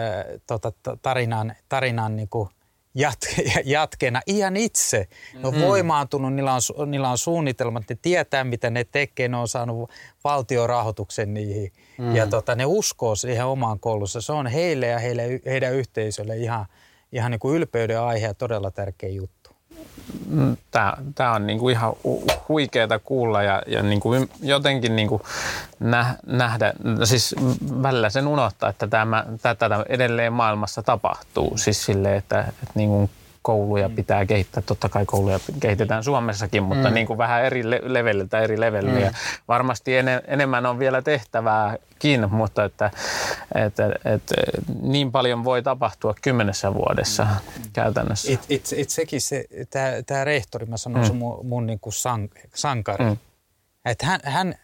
tota, 0.48 0.72
tarinan, 1.02 1.56
tarinan 1.70 2.16
niin 2.16 2.30
kuin– 2.30 2.50
jat- 2.98 3.44
jatkeena 3.66 4.22
ihan 4.28 4.58
itse. 4.58 5.08
Ne 5.34 5.48
on 5.48 5.56
mm. 5.56 5.62
voimaantunut, 5.62 6.34
niillä 6.34 6.54
on, 6.54 6.92
niillä 6.92 7.10
on 7.10 7.18
suunnitelmat, 7.18 7.84
ne 7.90 7.98
tietää 8.02 8.44
mitä 8.44 8.70
ne 8.70 8.84
tekee, 8.84 9.28
ne 9.28 9.38
on 9.38 9.48
saanut 9.48 9.92
valtiorahoituksen 10.24 11.34
niihin. 11.34 11.72
Mm. 11.98 12.16
Ja 12.16 12.28
tota, 12.28 12.56
ne 12.56 12.66
uskoo 12.66 13.16
siihen 13.16 13.46
omaan 13.46 13.80
koulussa. 13.80 14.22
Se 14.22 14.32
on 14.32 14.48
heille 14.48 14.88
ja 14.88 15.00
heille, 15.00 15.42
heidän 15.46 15.74
yhteisölle 15.74 16.38
ihan, 16.38 16.66
ihan 17.12 17.32
niin 17.32 17.40
kuin 17.40 17.56
ylpeyden 17.56 18.00
aihe 18.00 18.28
ja 18.28 18.34
todella 18.34 18.72
tärkeä 18.72 19.10
juttu. 19.10 19.43
Tämä, 21.16 21.32
on 21.32 21.48
niin 21.48 21.60
kuin 21.60 21.72
ihan 21.72 21.94
huikeaa 22.50 23.00
kuulla 23.04 23.44
ja, 23.44 23.62
ja 23.68 23.84
niin 23.84 24.00
kuin 24.00 24.30
jotenkin 24.42 24.96
niin 24.96 25.08
kuin 25.08 25.22
nähdä, 26.26 26.74
siis 27.04 27.36
välillä 27.84 28.10
sen 28.10 28.28
unohtaa, 28.28 28.70
että 28.70 28.88
tämä, 28.88 29.26
tätä 29.42 29.86
edelleen 29.90 30.34
maailmassa 30.34 30.84
tapahtuu. 30.84 31.58
Siis 31.58 31.86
sille, 31.86 32.16
että, 32.16 32.40
että 32.40 32.72
niin 32.76 32.90
kuin 32.90 33.10
kouluja 33.44 33.90
mm. 33.90 33.96
pitää 33.96 34.26
kehittää. 34.26 34.64
Totta 34.66 34.90
kai 34.90 35.06
kouluja 35.06 35.40
kehitetään 35.60 36.04
Suomessakin, 36.04 36.64
mutta 36.64 36.88
mm. 36.88 36.94
niin 36.94 37.08
kuin 37.08 37.18
vähän 37.18 37.46
eri 37.46 37.70
leveliltä, 37.70 38.40
eri 38.40 38.60
leveliltä. 38.60 39.08
Mm. 39.08 39.14
Varmasti 39.48 39.98
en, 39.98 40.06
enemmän 40.28 40.66
on 40.66 40.80
vielä 40.80 41.02
tehtävääkin, 41.02 42.32
mutta 42.32 42.64
että, 42.64 42.92
että, 43.56 43.92
että 44.06 44.36
niin 44.82 45.12
paljon 45.12 45.44
voi 45.44 45.64
tapahtua 45.64 46.16
kymmenessä 46.22 46.74
vuodessa 46.74 47.24
mm. 47.24 47.64
käytännössä. 47.74 48.32
It, 48.32 48.40
it, 48.50 48.74
it, 48.78 48.90
sekin 48.90 49.22
se, 49.22 49.46
tämä 50.06 50.24
rehtori, 50.24 50.66
mä 50.66 50.78
sanoisin 50.78 51.16
mm. 51.16 51.20
mun, 51.20 51.46
mun 51.46 51.66
niin 51.66 51.80
kuin 51.80 51.94
sank, 51.94 52.32
sankari. 52.56 53.06
Mm. 53.06 53.18
Että 53.86 54.06
hän, 54.06 54.20
hän, 54.24 54.56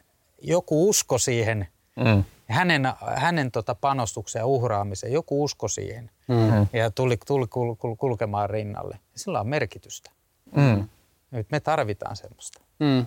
joku 0.42 0.90
usko 0.90 1.18
siihen, 1.18 1.68
mm. 1.96 2.24
Hänen, 2.50 2.84
hänen 3.16 3.52
tota 3.52 3.76
panostuksen 3.76 4.40
ja 4.40 4.46
uhraamiseen, 4.46 5.14
joku 5.14 5.44
usko 5.44 5.68
siihen– 5.68 6.12
mm. 6.30 6.68
ja 6.74 6.92
tuli, 6.92 7.18
tuli 7.28 7.48
kul, 7.48 7.76
kul, 7.76 7.96
kulkemaan 7.96 8.50
rinnalle. 8.50 9.00
Sillä 9.16 9.40
on 9.40 9.48
merkitystä. 9.48 10.12
Mm. 10.56 10.90
Nyt 11.32 11.48
me 11.52 11.60
tarvitaan 11.60 12.16
semmoista. 12.16 12.62
Mm. 12.80 13.06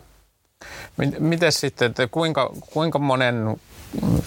Miten 1.18 1.52
sitten, 1.52 1.90
että 1.90 2.06
kuinka, 2.06 2.50
kuinka 2.72 2.98
monen 2.98 3.56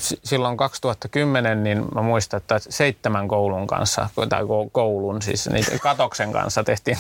silloin 0.02 0.58
2010, 0.58 1.64
niin 1.64 1.86
mä 1.96 2.02
muistan, 2.02 2.38
että 2.38 2.60
seitsemän 2.60 3.28
koulun 3.28 3.68
kanssa, 3.68 4.10
tai 4.30 4.42
koulun, 4.72 5.22
siis 5.22 5.50
niitä 5.50 5.80
katoksen 5.84 6.32
kanssa 6.32 6.64
tehtiin, 6.64 6.98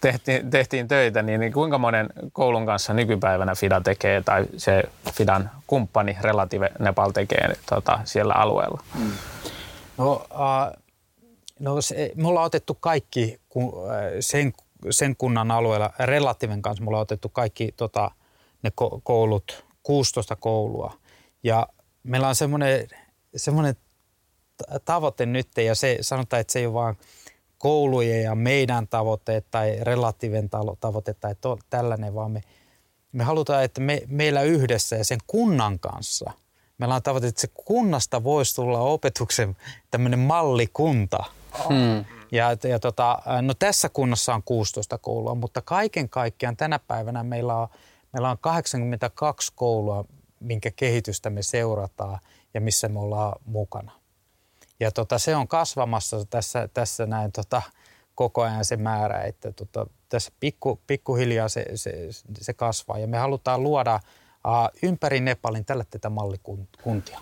tehtiin, 0.00 0.50
tehtiin 0.50 0.88
töitä, 0.88 1.22
niin, 1.22 1.40
niin 1.40 1.52
kuinka 1.52 1.78
monen 1.78 2.08
koulun 2.32 2.66
kanssa 2.66 2.94
nykypäivänä 2.94 3.54
FIDA 3.54 3.80
tekee, 3.80 4.22
tai 4.22 4.46
se 4.56 4.82
FIDAn 5.12 5.50
kumppani 5.66 6.16
Relative 6.20 6.70
Nepal 6.78 7.10
tekee 7.10 7.56
tota, 7.68 8.00
siellä 8.04 8.34
alueella? 8.34 8.82
Mm. 8.98 9.10
No, 9.98 10.12
uh, 10.12 10.82
no 11.58 11.80
se, 11.80 12.12
me 12.14 12.28
ollaan 12.28 12.46
otettu 12.46 12.74
kaikki 12.80 13.40
sen, 14.20 14.52
sen 14.90 15.16
kunnan 15.16 15.50
alueella, 15.50 15.92
Relativen 15.98 16.62
kanssa 16.62 16.84
me 16.84 16.88
ollaan 16.88 17.02
otettu 17.02 17.28
kaikki 17.28 17.74
tota, 17.76 18.10
ne 18.62 18.70
koulut, 19.02 19.64
16 19.82 20.36
koulua. 20.36 20.94
Ja 21.42 21.68
meillä 22.02 22.28
on 22.28 22.34
semmoinen, 22.34 22.88
semmoinen 23.36 23.76
tavoite 24.84 25.26
nyt, 25.26 25.48
ja 25.56 25.74
se 25.74 25.98
sanotaan, 26.00 26.40
että 26.40 26.52
se 26.52 26.58
ei 26.58 26.66
ole 26.66 26.74
vaan 26.74 26.96
koulujen 27.58 28.22
ja 28.22 28.34
meidän 28.34 28.88
tavoite 28.88 29.42
tai 29.50 29.76
relatiivinen 29.82 30.50
tavoite 30.80 31.14
tai 31.14 31.34
to, 31.40 31.58
tällainen, 31.70 32.14
vaan 32.14 32.30
me, 32.30 32.40
me 33.12 33.24
halutaan, 33.24 33.64
että 33.64 33.80
me, 33.80 34.02
meillä 34.06 34.42
yhdessä 34.42 34.96
ja 34.96 35.04
sen 35.04 35.18
kunnan 35.26 35.78
kanssa, 35.78 36.30
meillä 36.78 36.94
on 36.94 37.02
tavoite, 37.02 37.26
että 37.26 37.40
se 37.40 37.48
kunnasta 37.64 38.24
voisi 38.24 38.54
tulla 38.54 38.80
opetuksen 38.80 39.56
tämmöinen 39.90 40.18
mallikunta. 40.18 41.24
Hmm. 41.68 42.04
Ja, 42.32 42.56
ja 42.68 42.78
tota, 42.78 43.18
no 43.42 43.54
tässä 43.54 43.88
kunnassa 43.88 44.34
on 44.34 44.42
16 44.42 44.98
koulua, 44.98 45.34
mutta 45.34 45.62
kaiken 45.62 46.08
kaikkiaan 46.08 46.56
tänä 46.56 46.78
päivänä 46.78 47.22
meillä 47.22 47.56
on, 47.56 47.68
meillä 48.12 48.30
on 48.30 48.38
82 48.40 49.52
koulua, 49.54 50.04
minkä 50.40 50.70
kehitystä 50.70 51.30
me 51.30 51.42
seurataan 51.42 52.18
ja 52.54 52.60
missä 52.60 52.88
me 52.88 52.98
ollaan 53.00 53.40
mukana. 53.44 53.92
Ja 54.80 54.90
tota, 54.90 55.18
se 55.18 55.36
on 55.36 55.48
kasvamassa 55.48 56.24
tässä, 56.24 56.68
tässä 56.74 57.06
näin 57.06 57.32
tota, 57.32 57.62
koko 58.14 58.42
ajan 58.42 58.64
se 58.64 58.76
määrä, 58.76 59.22
että 59.22 59.52
tota, 59.52 59.86
tässä 60.08 60.32
pikku, 60.40 60.80
pikkuhiljaa 60.86 61.48
se, 61.48 61.66
se, 61.74 61.92
se 62.40 62.52
kasvaa. 62.52 62.98
Ja 62.98 63.06
me 63.06 63.18
halutaan 63.18 63.62
luoda 63.62 63.94
uh, 63.94 64.88
ympäri 64.88 65.20
Nepalin 65.20 65.64
tällä 65.64 65.84
tätä 65.90 66.10
mallikuntia. 66.10 67.20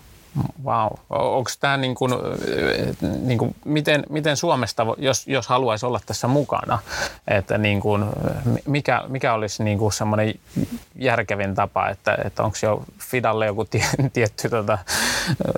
Wow. 0.64 0.92
Onko 1.10 1.50
tämä 1.60 1.76
niin 1.76 1.94
kuin, 1.94 2.12
niin 3.22 3.38
kuin, 3.38 3.54
miten, 3.64 4.04
miten 4.10 4.36
Suomesta, 4.36 4.86
jos, 4.98 5.26
jos 5.26 5.48
haluaisi 5.48 5.86
olla 5.86 6.00
tässä 6.06 6.28
mukana, 6.28 6.78
että 7.28 7.58
niin 7.58 7.80
kuin, 7.80 8.04
mikä, 8.66 9.02
mikä 9.08 9.34
olisi 9.34 9.64
niin 9.64 9.78
kuin 9.78 9.92
semmoinen 9.92 10.34
järkevin 10.96 11.54
tapa, 11.54 11.88
että, 11.88 12.18
että 12.24 12.42
onko 12.42 12.56
jo 12.62 12.82
Fidalle 12.98 13.46
joku 13.46 13.64
tie, 13.64 13.84
tietty 14.12 14.48
tota, 14.48 14.78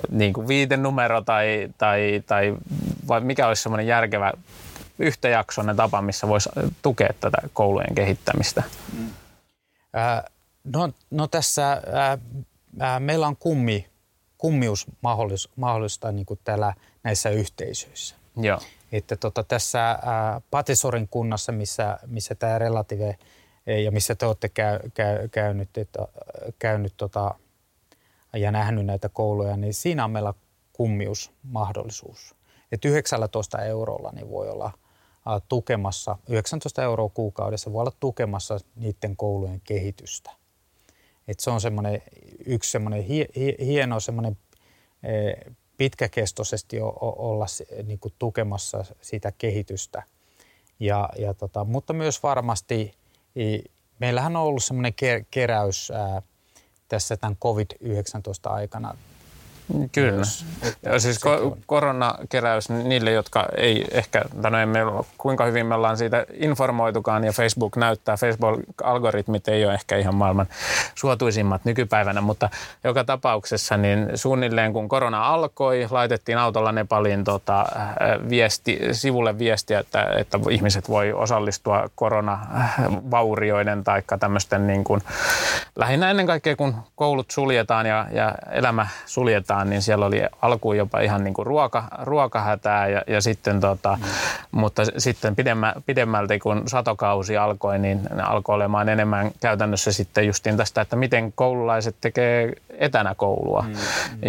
niin 0.09 0.33
kuin 0.33 0.47
viitenumero 0.47 1.21
tai, 1.21 1.69
tai, 1.77 2.23
tai 2.27 2.55
vai 3.07 3.21
mikä 3.21 3.47
olisi 3.47 3.63
semmoinen 3.63 3.87
järkevä 3.87 4.31
yhtäjaksoinen 4.99 5.75
tapa, 5.75 6.01
missä 6.01 6.27
voisi 6.27 6.49
tukea 6.81 7.09
tätä 7.19 7.37
koulujen 7.53 7.95
kehittämistä? 7.95 8.63
Mm. 8.97 9.09
Äh, 9.97 10.23
no, 10.63 10.89
no 11.11 11.27
tässä 11.27 11.71
äh, 11.71 12.11
äh, 12.81 12.99
meillä 12.99 13.27
on 13.27 13.35
kummi 13.35 13.90
kummius 14.41 14.87
mahdollista 15.55 16.11
niin 16.11 16.25
kuin 16.25 16.39
täällä 16.43 16.73
näissä 17.03 17.29
yhteisöissä. 17.29 18.15
Joo. 18.37 18.59
Että 18.91 19.15
tota, 19.15 19.43
tässä 19.43 19.89
ää, 19.89 20.41
Patisorin 20.51 21.07
kunnassa, 21.07 21.51
missä, 21.51 21.99
missä 22.07 22.35
tämä 22.35 22.59
relative 22.59 23.17
ja 23.83 23.91
missä 23.91 24.15
te 24.15 24.25
olette 24.25 24.49
käy, 24.49 24.79
käy, 24.93 25.27
käynyt, 25.27 25.77
että, 25.77 26.07
käynyt 26.59 26.93
tota, 26.97 27.35
ja 28.33 28.51
nähnyt 28.51 28.85
näitä 28.85 29.09
kouluja, 29.09 29.57
niin 29.57 29.73
siinä 29.73 30.03
on 30.03 30.11
meillä 30.11 30.33
kummiusmahdollisuus. 30.73 32.35
Että 32.71 32.87
19 32.87 33.61
eurolla 33.61 34.11
niin 34.11 34.29
voi 34.29 34.49
olla 34.49 34.71
tukemassa, 35.49 36.17
19 36.29 36.83
euroa 36.83 37.09
kuukaudessa 37.09 37.73
voi 37.73 37.81
olla 37.81 37.93
tukemassa 37.99 38.57
niiden 38.75 39.15
koulujen 39.15 39.61
kehitystä. 39.61 40.31
Et 41.31 41.39
se 41.39 41.51
on 41.51 41.61
semmoinen, 41.61 42.01
yksi 42.45 42.71
semmoinen 42.71 43.05
hieno 43.59 43.99
semmoinen 43.99 44.37
e, 45.03 45.33
pitkäkestoisesti 45.77 46.77
olla 47.01 47.45
niin 47.83 47.99
kuin 47.99 48.13
tukemassa 48.19 48.85
sitä 49.01 49.31
kehitystä. 49.37 50.03
Ja, 50.79 51.09
ja 51.17 51.33
tota, 51.33 51.63
mutta 51.63 51.93
myös 51.93 52.23
varmasti, 52.23 52.93
meillähän 53.99 54.35
on 54.35 54.43
ollut 54.43 54.63
semmoinen 54.63 54.93
keräys 55.31 55.91
ää, 55.91 56.21
tässä 56.87 57.17
tämän 57.17 57.37
COVID-19 57.43 58.51
aikana 58.51 58.95
Kyllä. 59.91 60.25
Ja 60.83 60.99
siis 60.99 61.19
ko- 61.25 61.57
koronakeräys 61.65 62.69
niille, 62.69 63.11
jotka 63.11 63.45
ei 63.57 63.85
ehkä, 63.91 64.21
tai 64.41 64.51
no 64.51 64.57
emme, 64.57 64.79
kuinka 65.17 65.45
hyvin 65.45 65.65
me 65.65 65.75
ollaan 65.75 65.97
siitä 65.97 66.25
informoitukaan 66.33 67.23
ja 67.23 67.31
Facebook 67.31 67.77
näyttää, 67.77 68.15
Facebook-algoritmit 68.15 69.47
ei 69.47 69.65
ole 69.65 69.73
ehkä 69.73 69.97
ihan 69.97 70.15
maailman 70.15 70.47
suotuisimmat 70.95 71.65
nykypäivänä, 71.65 72.21
mutta 72.21 72.49
joka 72.83 73.03
tapauksessa 73.03 73.77
niin 73.77 74.09
suunnilleen 74.15 74.73
kun 74.73 74.89
korona 74.89 75.27
alkoi, 75.27 75.87
laitettiin 75.89 76.37
autolla 76.37 76.71
Nepalin 76.71 77.23
tota, 77.23 77.65
viesti, 78.29 78.79
sivulle 78.91 79.39
viestiä, 79.39 79.79
että, 79.79 80.07
että 80.17 80.39
ihmiset 80.49 80.89
voi 80.89 81.13
osallistua 81.13 81.89
koronavaurioiden 81.95 83.83
tai 83.83 84.03
tämmöisten 84.19 84.67
niin 84.67 84.83
kuin, 84.83 85.01
lähinnä 85.75 86.09
ennen 86.09 86.27
kaikkea 86.27 86.55
kun 86.55 86.75
koulut 86.95 87.31
suljetaan 87.31 87.85
ja, 87.85 88.07
ja 88.11 88.35
elämä 88.51 88.87
suljetaan, 89.05 89.60
aikaan, 89.61 89.69
niin 89.69 89.81
siellä 89.81 90.05
oli 90.05 90.21
alkuun 90.41 90.77
jopa 90.77 90.99
ihan 90.99 91.23
niin 91.23 91.33
kuin 91.33 91.45
ruoka, 91.45 91.83
ruokahätää 92.03 92.87
ja, 92.87 93.01
ja 93.07 93.21
sitten 93.21 93.59
tota, 93.59 93.97
mm. 94.01 94.07
mutta 94.51 94.83
sitten 94.97 95.35
pidemmä, 95.35 95.73
pidemmälti 95.85 96.39
kun 96.39 96.63
satokausi 96.67 97.37
alkoi, 97.37 97.79
niin 97.79 98.01
ne 98.15 98.23
alkoi 98.23 98.55
olemaan 98.55 98.89
enemmän 98.89 99.31
käytännössä 99.39 99.91
sitten 99.91 100.27
justiin 100.27 100.57
tästä, 100.57 100.81
että 100.81 100.95
miten 100.95 101.33
koululaiset 101.35 101.95
tekee 102.01 102.53
etänä 102.69 103.15
koulua. 103.15 103.65
Mm. 103.67 103.73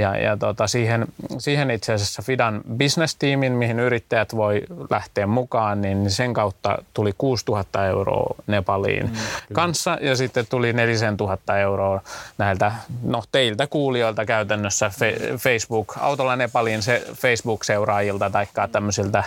Ja, 0.00 0.16
ja 0.16 0.36
tota, 0.36 0.66
siihen, 0.66 1.06
siihen 1.38 1.70
itse 1.70 1.92
asiassa 1.92 2.22
Fidan 2.22 2.60
business-tiimin, 2.78 3.52
mihin 3.52 3.80
yrittäjät 3.80 4.36
voi 4.36 4.62
lähteä 4.90 5.26
mukaan, 5.26 5.80
niin 5.80 6.10
sen 6.10 6.34
kautta 6.34 6.78
tuli 6.94 7.12
6000 7.18 7.86
euroa 7.86 8.34
Nepaliin 8.46 9.06
mm, 9.06 9.16
kanssa 9.52 9.98
ja 10.00 10.16
sitten 10.16 10.46
tuli 10.50 10.72
4000 10.72 11.58
euroa 11.58 12.00
näiltä, 12.38 12.72
no 13.02 13.22
teiltä 13.32 13.66
kuulijoilta 13.66 14.24
käytännössä 14.24 14.90
Facebook, 15.38 15.94
autolla 16.00 16.36
Nepalin 16.36 16.82
se 16.82 17.06
Facebook-seuraajilta 17.14 18.30
tai 18.30 18.46
tämmöisiltä, 18.72 19.24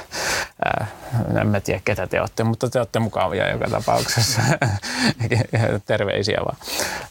ää, 0.65 0.87
en 1.41 1.47
mä 1.47 1.59
tiedä 1.59 1.81
ketä 1.85 2.07
te 2.07 2.19
olette, 2.19 2.43
mutta 2.43 2.69
te 2.69 2.79
olette 2.79 2.99
mukavia 2.99 3.51
joka 3.51 3.69
tapauksessa. 3.69 4.41
Terveisiä 5.85 6.37
vaan. 6.45 6.57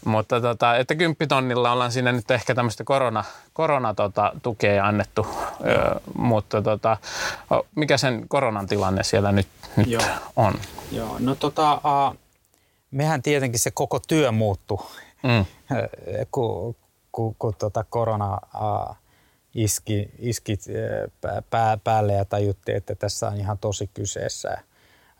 Mutta 0.04 0.40
tota, 0.40 0.76
että 0.76 0.94
kymppitonnilla 0.94 1.72
ollaan 1.72 1.92
siinä 1.92 2.12
nyt 2.12 2.30
ehkä 2.30 2.54
tämmöistä 2.54 2.84
korona, 2.84 3.24
korona 3.52 3.94
tota, 3.94 4.32
tukea 4.42 4.86
annettu, 4.86 5.26
ö, 5.66 6.00
mutta 6.18 6.62
tota, 6.62 6.96
mikä 7.74 7.96
sen 7.96 8.28
koronan 8.28 8.66
tilanne 8.66 9.02
siellä 9.02 9.32
nyt, 9.32 9.48
nyt 9.76 9.86
Joo. 9.86 10.02
on? 10.36 10.54
Joo, 10.92 11.16
no 11.18 11.34
tota, 11.34 11.74
uh, 11.74 12.18
mehän 12.90 13.22
tietenkin 13.22 13.60
se 13.60 13.70
koko 13.70 14.00
työ 14.08 14.32
muuttui, 14.32 14.78
mm. 15.22 15.44
kun, 16.30 16.76
kun, 17.14 17.34
kun 17.38 17.54
tota 17.58 17.84
korona 17.84 18.38
ää, 18.54 18.94
iski, 19.54 20.10
iski 20.18 20.58
pää, 21.50 21.78
päälle 21.84 22.12
ja 22.12 22.24
tajuttiin, 22.24 22.76
että 22.76 22.94
tässä 22.94 23.28
on 23.28 23.36
ihan 23.36 23.58
tosi 23.58 23.90
kyseessä. 23.94 24.58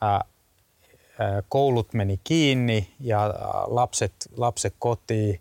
Ää, 0.00 0.24
koulut 1.48 1.94
meni 1.94 2.20
kiinni 2.24 2.94
ja 3.00 3.34
lapset, 3.66 4.12
lapset 4.36 4.74
kotiin. 4.78 5.40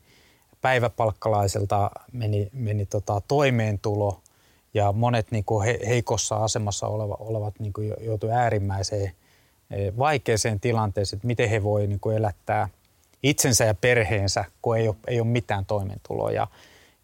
Päiväpalkkalaiselta 0.61 1.91
meni, 2.11 2.49
meni 2.53 2.85
tota 2.85 3.21
toimeentulo 3.27 4.21
ja 4.73 4.91
monet 4.91 5.31
niin 5.31 5.43
kuin 5.43 5.65
he, 5.65 5.79
heikossa 5.87 6.35
asemassa 6.35 6.87
oleva, 6.87 7.17
olevat 7.19 7.59
niin 7.59 7.73
kuin 7.73 7.93
äärimmäiseen 8.33 9.11
vaikeaseen 9.97 10.59
tilanteeseen, 10.59 11.17
että 11.17 11.27
miten 11.27 11.49
he 11.49 11.63
voi 11.63 11.87
niin 11.87 11.99
elättää– 12.15 12.69
itsensä 13.23 13.63
ja 13.63 13.73
perheensä, 13.73 14.45
kun 14.61 14.77
ei 14.77 14.87
ole, 14.87 14.95
ei 15.07 15.19
ole 15.19 15.27
mitään 15.27 15.65
toimeentuloa. 15.65 16.31
Ja, 16.31 16.47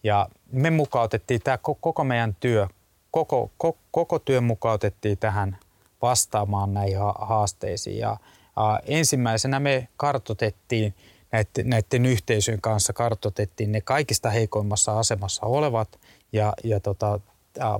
ja 0.03 0.29
me 0.51 0.69
mukautettiin 0.69 1.41
tämä 1.43 1.58
koko 1.58 2.03
meidän 2.03 2.36
työ, 2.39 2.67
koko, 3.12 3.51
koko, 3.58 3.79
koko 3.91 4.19
työ 4.19 4.41
mukautettiin 4.41 5.17
tähän 5.17 5.58
vastaamaan 6.01 6.73
näihin 6.73 6.97
haasteisiin. 7.19 7.97
Ja, 7.97 8.17
ja 8.55 8.79
ensimmäisenä 8.86 9.60
me 9.60 9.88
kartotettiin 9.97 10.93
näiden, 11.32 11.69
näiden 11.69 12.05
yhteisöjen 12.05 12.62
kanssa, 12.62 12.93
kartotettiin 12.93 13.71
ne 13.71 13.82
kaikista 13.82 14.29
heikoimmassa 14.29 14.99
asemassa 14.99 15.45
olevat 15.45 15.99
ja, 16.32 16.53
ja 16.63 16.79
tota, 16.79 17.19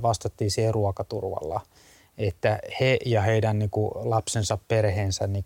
vastattiin 0.02 0.52
siihen 0.52 0.74
ruokaturvalla 0.74 1.62
että 2.20 2.60
he 2.80 2.98
ja 3.06 3.22
heidän 3.22 3.60
niin 3.60 3.70
kuin, 3.70 3.92
lapsensa, 3.96 4.58
perheensä 4.68 5.28
niin 5.28 5.44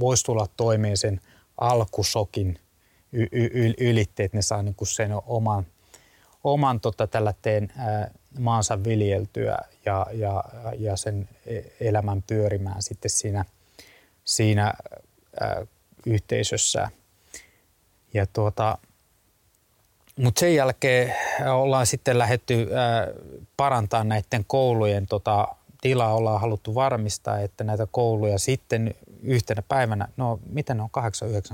voisi 0.00 0.24
tulla 0.24 0.46
toimeen 0.56 0.96
sen 0.96 1.20
alkusokin 1.58 2.58
y- 3.12 3.28
y- 3.32 3.74
ylitte, 3.80 4.24
että 4.24 4.38
ne 4.38 4.42
saa 4.42 4.62
niin 4.62 4.74
kuin 4.74 4.88
sen 4.88 5.10
oman, 5.26 5.66
oman 6.44 6.80
tota, 6.80 7.06
tälläteen, 7.06 7.72
maansa 8.38 8.84
viljeltyä 8.84 9.58
ja, 9.86 10.06
ja, 10.12 10.44
ja 10.78 10.96
sen 10.96 11.28
e-, 11.46 11.88
elämän 11.88 12.22
pyörimään 12.22 12.82
sitten 12.82 13.10
siinä, 13.10 13.44
siinä 14.24 14.74
ää, 15.40 15.66
yhteisössä. 16.06 16.88
Ja 18.14 18.26
tuota, 18.26 18.78
mutta 20.16 20.40
sen 20.40 20.54
jälkeen 20.54 21.14
ollaan 21.52 21.86
sitten 21.86 22.18
lähetty 22.18 22.68
parantaa 23.56 24.04
näiden 24.04 24.44
koulujen 24.46 25.06
tota, 25.06 25.48
tilaa. 25.80 26.14
Ollaan 26.14 26.40
haluttu 26.40 26.74
varmistaa, 26.74 27.40
että 27.40 27.64
näitä 27.64 27.86
kouluja 27.90 28.38
sitten 28.38 28.94
yhtenä 29.22 29.62
päivänä, 29.62 30.08
no 30.16 30.40
miten 30.46 30.76
ne 30.76 30.82
on 30.82 30.90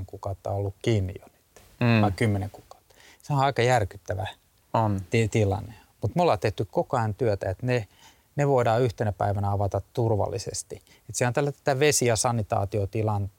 8-9 0.01 0.03
kuukautta 0.07 0.51
ollut 0.51 0.75
kiinni 0.83 1.15
jo 1.19 1.25
nyt, 1.25 1.63
mm. 1.81 2.03
vai 2.03 2.13
10 2.13 2.51
kuukautta. 2.51 2.95
Se 3.23 3.33
on 3.33 3.39
aika 3.39 3.63
järkyttävä 3.63 4.27
on. 4.75 5.01
T- 5.01 5.31
tilanne. 5.31 5.75
Mutta 6.03 6.17
me 6.17 6.23
ollaan 6.23 6.39
tehty 6.39 6.65
koko 6.65 6.97
ajan 6.97 7.15
työtä, 7.15 7.51
että 7.51 7.67
ne, 7.67 7.89
ne 8.37 8.49
voidaan 8.49 8.83
yhtenä 8.83 9.13
päivänä 9.13 9.53
avata 9.53 9.81
turvallisesti. 9.93 10.83
Et 11.09 11.15
siellä 11.15 11.29
on 11.29 11.35
tällä 11.35 11.53
tätä 11.53 11.79
vesi- 11.81 12.07
ja 12.07 12.17
sanitaatiotilan 12.17 13.31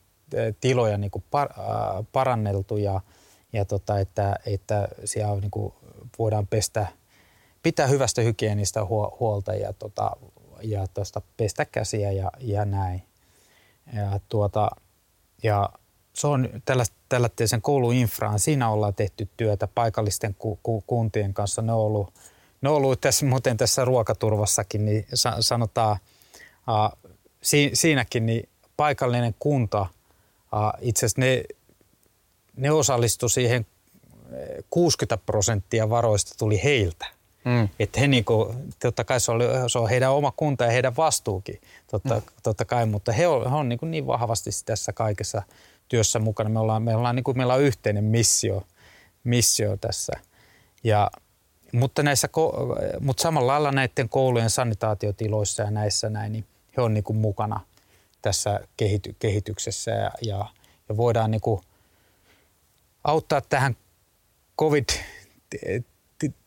tiloja 0.62 0.98
niin 0.98 1.12
kuin 1.12 1.24
par, 1.32 1.50
äh, 1.60 2.06
paranneltu 2.12 2.78
ja, 2.78 3.02
ja 3.54 3.66
tota, 3.66 4.00
että, 4.00 4.36
että 4.46 4.88
siellä 5.06 5.36
niin 5.36 5.52
kuin 5.52 5.74
voidaan 6.20 6.48
pestä, 6.48 6.88
pitää 7.64 7.88
hyvästä 7.88 8.22
hygienistä 8.22 8.86
huolta 9.20 9.54
ja, 9.54 9.74
tota, 9.74 10.12
ja 10.62 10.88
tosta 10.88 11.22
pestä 11.38 11.66
käsiä 11.66 12.12
ja, 12.12 12.32
ja 12.40 12.66
näin. 12.66 13.09
Ja, 13.94 14.20
tuota, 14.30 14.70
ja 15.44 15.70
se 16.14 16.28
on 16.28 16.50
tällä, 16.66 16.84
tällaisen 17.10 17.62
kouluinfraan, 17.62 18.40
siinä 18.40 18.70
ollaan 18.70 18.96
tehty 18.96 19.30
työtä 19.38 19.68
paikallisten 19.68 20.36
ku, 20.36 20.60
ku, 20.64 20.84
kuntien 20.88 21.34
kanssa. 21.34 21.62
Ne 21.62 21.74
on 21.74 21.80
ollut, 21.80 22.14
ne 22.62 22.70
on 22.70 22.76
ollut 22.76 23.02
tässä, 23.02 23.26
muuten 23.26 23.58
tässä 23.58 23.86
ruokaturvassakin, 23.86 24.86
niin 24.86 25.06
sanotaan, 25.40 25.98
uh, 26.68 27.12
si, 27.42 27.72
siinäkin 27.74 28.26
niin 28.26 28.50
paikallinen 28.78 29.36
kunta– 29.40 29.86
itse 30.82 31.06
asiassa 31.06 31.22
ne, 31.22 31.44
ne 32.56 32.72
osallistu 32.72 33.30
siihen 33.30 33.66
60 34.70 35.16
eh, 35.16 35.26
prosenttia 35.26 35.90
varoista 35.90 36.36
tuli 36.38 36.64
heiltä. 36.64 37.06
Mm. 37.46 37.70
Että 37.80 38.00
he 38.00 38.08
niinku, 38.08 38.56
totta 38.80 39.04
kai 39.04 39.20
se, 39.20 39.32
oli, 39.32 39.44
se 39.68 39.80
on 39.80 39.90
heidän 39.90 40.12
oma 40.12 40.32
kunta 40.32 40.64
ja 40.64 40.72
heidän 40.72 40.96
vastuukin, 40.96 41.62
totta, 41.92 42.16
mm. 42.16 42.22
totta 42.44 42.66
kai, 42.66 42.86
mutta 42.86 43.12
he 43.12 43.28
on, 43.28 43.50
he 43.50 43.56
on 43.56 43.70
niinku 43.70 43.86
niin 43.86 44.08
vahvasti 44.08 44.50
tässä 44.66 44.94
kaikessa 44.94 45.42
työssä 45.88 46.20
mukana. 46.20 46.50
Me 46.50 46.60
ollaan, 46.60 46.84
me 46.84 46.96
ollaan, 46.96 47.16
niinku, 47.16 47.34
meillä 47.34 47.54
on 47.54 47.62
yhteinen 47.62 48.04
missio, 48.04 48.64
missio 49.24 49.78
tässä. 49.78 50.14
Ja, 50.84 51.12
mutta, 51.72 52.04
näissä, 52.04 52.30
mutta 53.00 53.22
samalla 53.22 53.52
lailla 53.52 53.72
näiden 53.72 54.10
koulujen 54.10 54.50
sanitaatiotiloissa 54.50 55.64
ja 55.64 55.72
näissä 55.72 56.10
näin, 56.10 56.32
niin 56.32 56.46
he 56.78 56.82
on 56.82 56.94
niinku 56.94 57.14
mukana 57.14 57.60
tässä 58.22 58.60
kehity, 58.78 59.16
kehityksessä 59.20 59.92
ja, 59.92 60.12
ja, 60.22 60.46
ja 60.90 60.98
voidaan 60.98 61.32
niin 61.32 61.42
kuin 61.42 61.62
auttaa 63.04 63.42
tähän 63.42 63.78
covid 64.60 64.90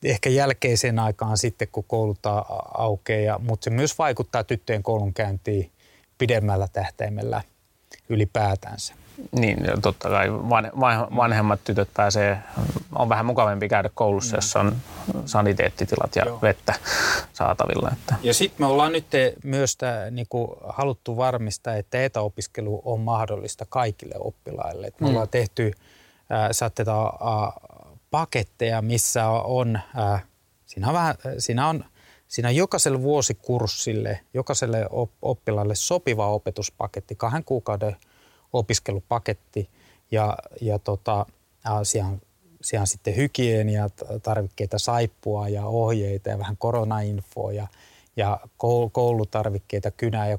ehkä 0.05 0.31
jälkeiseen 0.31 0.99
aikaan 0.99 1.39
sitten, 1.39 1.69
kun 1.73 1.85
koulut 1.87 2.19
aukeaa, 2.75 3.39
mutta 3.39 3.65
se 3.65 3.71
myös 3.71 3.99
vaikuttaa 3.99 4.45
tyttöjen 4.45 4.83
koulunkäyntiin 4.83 5.71
pidemmällä 6.19 6.69
tähtäimellä 6.73 7.43
ylipäätänsä. 8.09 8.95
Niin, 9.33 9.59
totta 9.83 10.09
kai 10.09 10.33
vanhemmat 11.17 11.65
tytöt 11.65 11.89
pääsee, 11.95 12.39
on 12.95 13.09
vähän 13.09 13.27
mukavampi 13.27 13.69
käydä 13.69 13.91
koulussa, 13.95 14.37
jossa 14.37 14.61
on 14.61 14.77
saniteettitilat 15.25 16.17
ja 16.17 16.25
Joo. 16.27 16.39
vettä 16.43 16.75
saatavilla. 17.33 17.91
Että. 17.93 18.15
Ja 18.23 18.35
sitten 18.35 18.67
me 18.67 18.67
ollaan 18.67 18.93
nyt 18.93 19.07
myös 19.45 19.77
tää, 19.77 20.11
niinku, 20.11 20.57
haluttu 20.69 21.17
varmistaa, 21.17 21.75
että 21.75 22.05
etäopiskelu 22.05 22.83
on 22.85 23.01
mahdollista 23.01 23.67
kaikille 23.69 24.15
oppilaille. 24.19 24.87
Et 24.87 25.01
me 25.01 25.07
mm. 25.07 25.11
ollaan 25.11 25.29
tehty 25.29 25.73
äh, 26.33 26.49
paketteja, 28.13 28.83
missä 28.83 29.29
on, 29.29 29.81
äh, 29.99 30.25
siinä 30.67 30.89
on, 30.89 30.95
vähän, 30.95 31.15
siinä 31.39 31.69
on 31.69 31.85
Siinä 32.33 32.49
on 32.49 32.57
jokaiselle 32.57 33.03
vuosikurssille, 33.03 34.21
jokaiselle 34.35 34.87
oppilaalle 35.23 35.75
sopiva 35.75 36.29
opetuspaketti, 36.29 37.15
kahden 37.15 37.45
kuukauden 37.45 37.97
opiskelupaketti. 38.53 39.71
Ja, 40.11 40.39
ja 40.61 40.79
tota, 40.79 41.27
siellä, 41.83 42.09
on, 42.09 42.21
siellä 42.63 42.83
on 42.83 42.87
sitten 42.87 43.17
hygienia, 43.17 43.89
tarvikkeita, 44.23 44.79
saippua 44.79 45.49
ja 45.49 45.67
ohjeita 45.67 46.31
ja 46.31 46.39
vähän 46.39 46.57
koronainfoa 46.57 47.53
ja, 47.53 47.67
ja 48.17 48.41
koulutarvikkeita, 48.93 49.91
kynää 49.91 50.29
ja 50.29 50.39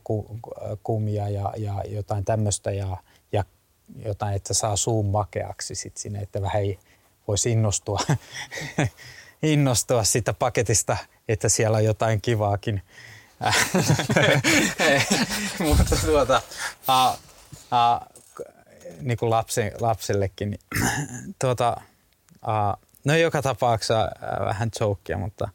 kumia 0.83 1.29
ja, 1.29 1.53
ja 1.57 1.83
jotain 1.87 2.25
tämmöistä 2.25 2.71
ja, 2.71 2.97
ja 3.31 3.43
jotain, 4.05 4.35
että 4.35 4.53
saa 4.53 4.75
suun 4.75 5.05
makeaksi 5.05 5.75
sitten 5.75 6.01
sinne, 6.01 6.19
että 6.19 6.41
vähän 6.41 6.61
ei 6.61 6.79
voisi 7.27 7.51
innostua, 7.51 7.99
innostua 9.43 10.03
sitä 10.03 10.33
paketista, 10.33 10.97
että 11.27 11.49
siellä 11.49 11.77
on 11.77 11.83
jotain 11.83 12.21
kivaakin. 12.21 12.81
Mutta 15.67 15.95
tuota, 16.05 16.41
uh, 16.89 17.19
uh, 17.53 18.07
niin 19.01 19.17
kuin 19.17 19.29
lapsi, 19.29 19.61
lapsellekin. 19.79 20.51
Niin, 20.51 20.59
tuota, 21.41 21.81
uh, 22.47 22.81
no 23.05 23.15
joka 23.15 23.41
tapauksessa 23.41 24.09
vähän 24.45 24.69
jokea, 24.79 25.17
mutta 25.17 25.49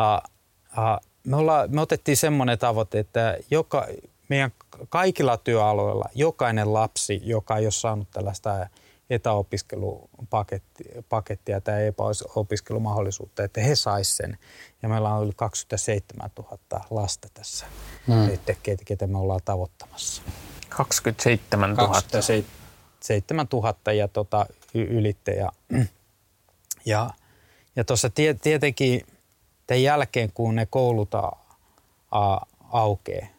uh, 0.00 0.30
uh, 0.78 1.08
me, 1.24 1.36
olla, 1.36 1.68
me 1.68 1.80
otettiin 1.80 2.16
semmoinen 2.16 2.58
tavoite, 2.58 2.98
että 2.98 3.38
joka, 3.50 3.86
meidän 4.28 4.52
kaikilla 4.88 5.36
työalueilla 5.36 6.08
jokainen 6.14 6.72
lapsi, 6.72 7.20
joka 7.24 7.56
ei 7.56 7.66
ole 7.66 7.72
saanut 7.72 8.10
tällaista 8.10 8.66
etäopiskelupakettia 9.10 11.60
tai 11.64 11.86
epäopiskelumahdollisuutta, 11.86 13.44
että 13.44 13.60
he 13.60 13.74
saisivat 13.74 14.16
sen. 14.16 14.38
Ja 14.82 14.88
meillä 14.88 15.14
on 15.14 15.24
yli 15.24 15.32
27 15.36 16.30
000 16.38 16.58
lasta 16.90 17.28
tässä, 17.34 17.66
hmm. 18.06 18.28
että 18.28 18.54
ketä 18.84 19.06
me 19.06 19.18
ollaan 19.18 19.40
tavoittamassa. 19.44 20.22
27 20.68 21.74
000. 21.74 21.88
27 21.88 23.46
000 23.52 23.92
ja 23.92 24.08
tota, 24.08 24.46
ylitte. 24.74 25.32
Ja, 25.32 25.52
ja, 26.86 27.10
ja 27.76 27.84
tuossa 27.84 28.10
tie, 28.10 28.34
tietenkin 28.34 29.06
tämän 29.66 29.82
jälkeen, 29.82 30.32
kun 30.32 30.54
ne 30.54 30.66
koulut 30.66 31.10
aukeaa, 32.70 33.26
niin 33.26 33.30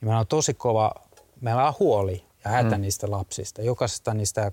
meillä 0.00 0.20
on 0.20 0.26
tosi 0.26 0.54
kova, 0.54 0.94
meillä 1.40 1.68
on 1.68 1.74
huoli 1.78 2.24
ja 2.44 2.50
hätä 2.50 2.76
mm. 2.76 2.80
niistä 2.80 3.10
lapsista. 3.10 3.62
Jokaisesta 3.62 4.14
niistä 4.14 4.52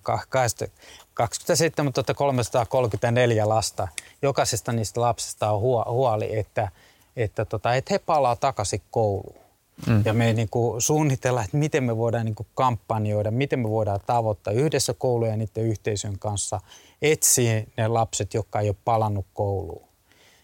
27 1.13 1.93
334 2.15 3.49
lasta, 3.49 3.87
jokaisesta 4.21 4.71
niistä 4.71 5.01
lapsista 5.01 5.51
on 5.51 5.61
huoli, 5.91 6.39
että, 6.39 6.71
että, 7.15 7.45
tota, 7.45 7.75
että 7.75 7.93
he 7.93 7.99
palaa 7.99 8.35
takaisin 8.35 8.81
kouluun. 8.91 9.41
Mm. 9.87 10.01
Ja 10.05 10.13
me 10.13 10.33
niin 10.33 10.49
kuin 10.49 10.81
suunnitellaan, 10.81 11.45
että 11.45 11.57
miten 11.57 11.83
me 11.83 11.97
voidaan 11.97 12.25
niin 12.25 12.35
kuin 12.35 12.47
kampanjoida, 12.55 13.31
miten 13.31 13.59
me 13.59 13.69
voidaan 13.69 13.99
tavoittaa 14.05 14.53
yhdessä 14.53 14.93
koulujen 14.93 15.31
ja 15.31 15.37
niiden 15.37 15.63
yhteisön 15.63 16.19
kanssa 16.19 16.61
etsiä 17.01 17.63
ne 17.77 17.87
lapset, 17.87 18.33
jotka 18.33 18.59
ei 18.59 18.69
ole 18.69 18.75
palannut 18.85 19.25
kouluun. 19.33 19.91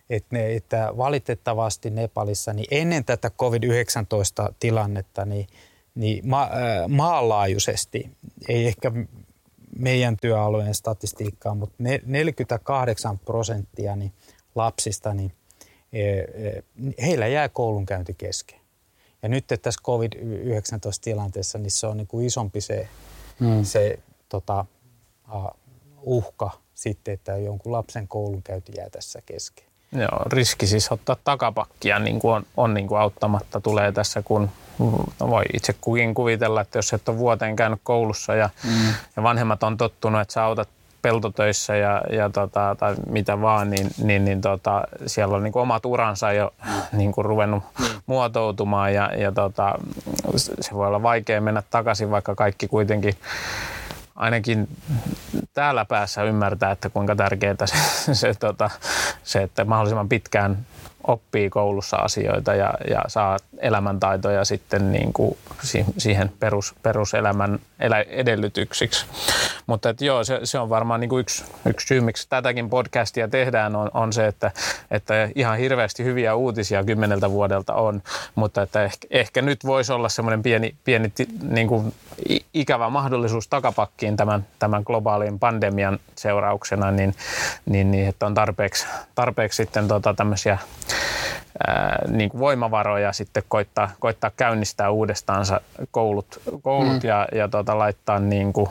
Et 0.09 0.25
ne, 0.31 0.55
että 0.55 0.93
valitettavasti 0.97 1.89
Nepalissa 1.89 2.53
niin 2.53 2.67
ennen 2.71 3.05
tätä 3.05 3.29
COVID-19-tilannetta 3.29 5.25
niin, 5.25 5.47
niin 5.97 6.27
ma, 6.27 6.43
äh, 6.43 6.87
maanlaajuisesti, 6.87 8.11
ei 8.47 8.67
ehkä 8.67 8.91
meidän 9.79 10.17
työalueen 10.21 10.75
statistiikkaa, 10.75 11.55
mutta 11.55 11.75
48 12.05 13.19
prosenttia 13.19 13.95
niin 13.95 14.11
lapsista, 14.55 15.13
niin 15.13 15.31
e, 15.93 16.17
e, 16.19 16.63
heillä 17.01 17.27
jää 17.27 17.49
koulunkäynti 17.49 18.13
kesken. 18.13 18.59
Ja 19.23 19.29
nyt 19.29 19.45
tässä 19.61 19.81
COVID-19-tilanteessa 19.83 21.57
niin 21.57 21.71
se 21.71 21.87
on 21.87 21.97
niin 21.97 22.07
kuin 22.07 22.25
isompi 22.25 22.61
se, 22.61 22.87
hmm. 23.39 23.63
se 23.63 23.99
tota, 24.29 24.65
uh, 25.35 25.51
uhka 26.01 26.51
sitten, 26.73 27.13
että 27.13 27.37
jonkun 27.37 27.71
lapsen 27.71 28.07
koulunkäynti 28.07 28.71
jää 28.77 28.89
tässä 28.89 29.21
kesken. 29.25 29.65
Joo, 29.91 30.23
riski 30.25 30.67
siis 30.67 30.91
ottaa 30.91 31.17
takapakkia 31.23 31.99
niin 31.99 32.19
kuin 32.19 32.33
on, 32.33 32.43
on 32.57 32.73
niin 32.73 32.87
kuin 32.87 32.99
auttamatta 32.99 33.61
tulee 33.61 33.91
tässä, 33.91 34.21
kun 34.21 34.49
no 35.19 35.29
voi 35.29 35.43
itse 35.53 35.75
kukin 35.81 36.13
kuvitella, 36.13 36.61
että 36.61 36.77
jos 36.77 36.93
et 36.93 37.09
ole 37.09 37.17
vuoteen 37.17 37.55
käynyt 37.55 37.79
koulussa 37.83 38.35
ja, 38.35 38.49
mm. 38.63 38.93
ja 39.15 39.23
vanhemmat 39.23 39.63
on 39.63 39.77
tottunut, 39.77 40.21
että 40.21 40.33
sä 40.33 40.43
autat 40.43 40.69
peltotöissä 41.01 41.75
ja, 41.75 42.01
ja 42.11 42.29
tota, 42.29 42.75
tai 42.79 42.95
mitä 43.09 43.41
vaan, 43.41 43.69
niin, 43.69 43.89
niin, 44.03 44.25
niin 44.25 44.41
tota, 44.41 44.83
siellä 45.05 45.35
on 45.35 45.43
niin 45.43 45.51
kuin 45.53 45.61
omat 45.61 45.85
uransa 45.85 46.33
jo 46.33 46.53
niin 46.91 47.11
kuin 47.11 47.25
ruvennut 47.25 47.63
muotoutumaan 48.05 48.93
ja, 48.93 49.11
ja 49.17 49.31
tota, 49.31 49.75
se 50.37 50.73
voi 50.73 50.87
olla 50.87 51.03
vaikea 51.03 51.41
mennä 51.41 51.63
takaisin, 51.69 52.11
vaikka 52.11 52.35
kaikki 52.35 52.67
kuitenkin 52.67 53.13
ainakin 54.15 54.67
täällä 55.53 55.85
päässä 55.85 56.23
ymmärtää, 56.23 56.71
että 56.71 56.89
kuinka 56.89 57.15
tärkeää 57.15 57.55
se, 57.65 58.15
se, 58.15 58.33
tota, 58.39 58.69
se 59.23 59.43
että 59.43 59.65
mahdollisimman 59.65 60.09
pitkään 60.09 60.57
oppii 61.07 61.49
koulussa 61.49 61.97
asioita 61.97 62.53
ja, 62.53 62.73
ja 62.89 63.01
saa 63.07 63.37
elämäntaitoja 63.61 64.45
sitten 64.45 64.91
niin 64.91 65.13
kuin 65.13 65.37
siihen 65.97 66.31
perus, 66.39 66.75
peruselämän 66.83 67.59
elä, 67.79 68.01
edellytyksiksi. 68.01 69.05
Mutta 69.67 69.89
että 69.89 70.05
joo, 70.05 70.23
se, 70.23 70.39
se 70.43 70.59
on 70.59 70.69
varmaan 70.69 70.99
niin 70.99 71.09
kuin 71.09 71.21
yksi, 71.21 71.45
yksi 71.65 71.87
syy, 71.87 72.01
miksi 72.01 72.29
tätäkin 72.29 72.69
podcastia 72.69 73.27
tehdään, 73.27 73.75
on, 73.75 73.91
on 73.93 74.13
se, 74.13 74.27
että, 74.27 74.51
että 74.91 75.29
ihan 75.35 75.57
hirveästi 75.57 76.03
hyviä 76.03 76.35
uutisia 76.35 76.83
kymmeneltä 76.83 77.31
vuodelta 77.31 77.73
on, 77.73 78.03
mutta 78.35 78.61
että 78.61 78.83
ehkä, 78.83 79.07
ehkä 79.11 79.41
nyt 79.41 79.65
voisi 79.65 79.93
olla 79.93 80.09
semmoinen 80.09 80.43
pieni, 80.43 80.75
pieni 80.83 81.11
niin 81.41 81.67
kuin 81.67 81.93
ikävä 82.53 82.89
mahdollisuus 82.89 83.47
takapakkiin 83.47 84.17
tämän, 84.17 84.45
tämän 84.59 84.83
globaalin 84.85 85.39
pandemian 85.39 85.99
seurauksena, 86.15 86.91
niin, 86.91 87.15
niin, 87.65 87.91
niin 87.91 88.07
että 88.07 88.25
on 88.25 88.33
tarpeeksi, 88.33 88.87
tarpeeksi 89.15 89.57
sitten 89.57 89.87
tota 89.87 90.13
tämmöisiä 90.13 90.57
ää, 91.67 91.99
niin 92.07 92.29
kuin 92.29 92.39
voimavaroja 92.39 93.13
sitten 93.13 93.43
koittaa, 93.47 93.91
koittaa 93.99 94.31
käynnistää 94.37 94.89
uudestaan 94.89 95.45
koulut, 95.91 96.41
koulut 96.61 97.03
mm. 97.03 97.09
ja, 97.09 97.27
ja 97.35 97.47
tota, 97.47 97.77
laittaa 97.77 98.19
niin 98.19 98.53
kuin 98.53 98.69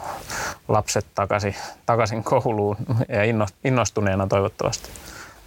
lapset 0.69 1.07
takaisin, 1.15 1.55
takaisin 1.87 2.25
kouluun 2.25 2.77
ja 3.09 3.21
innostuneena 3.65 4.27
toivottavasti. 4.27 4.91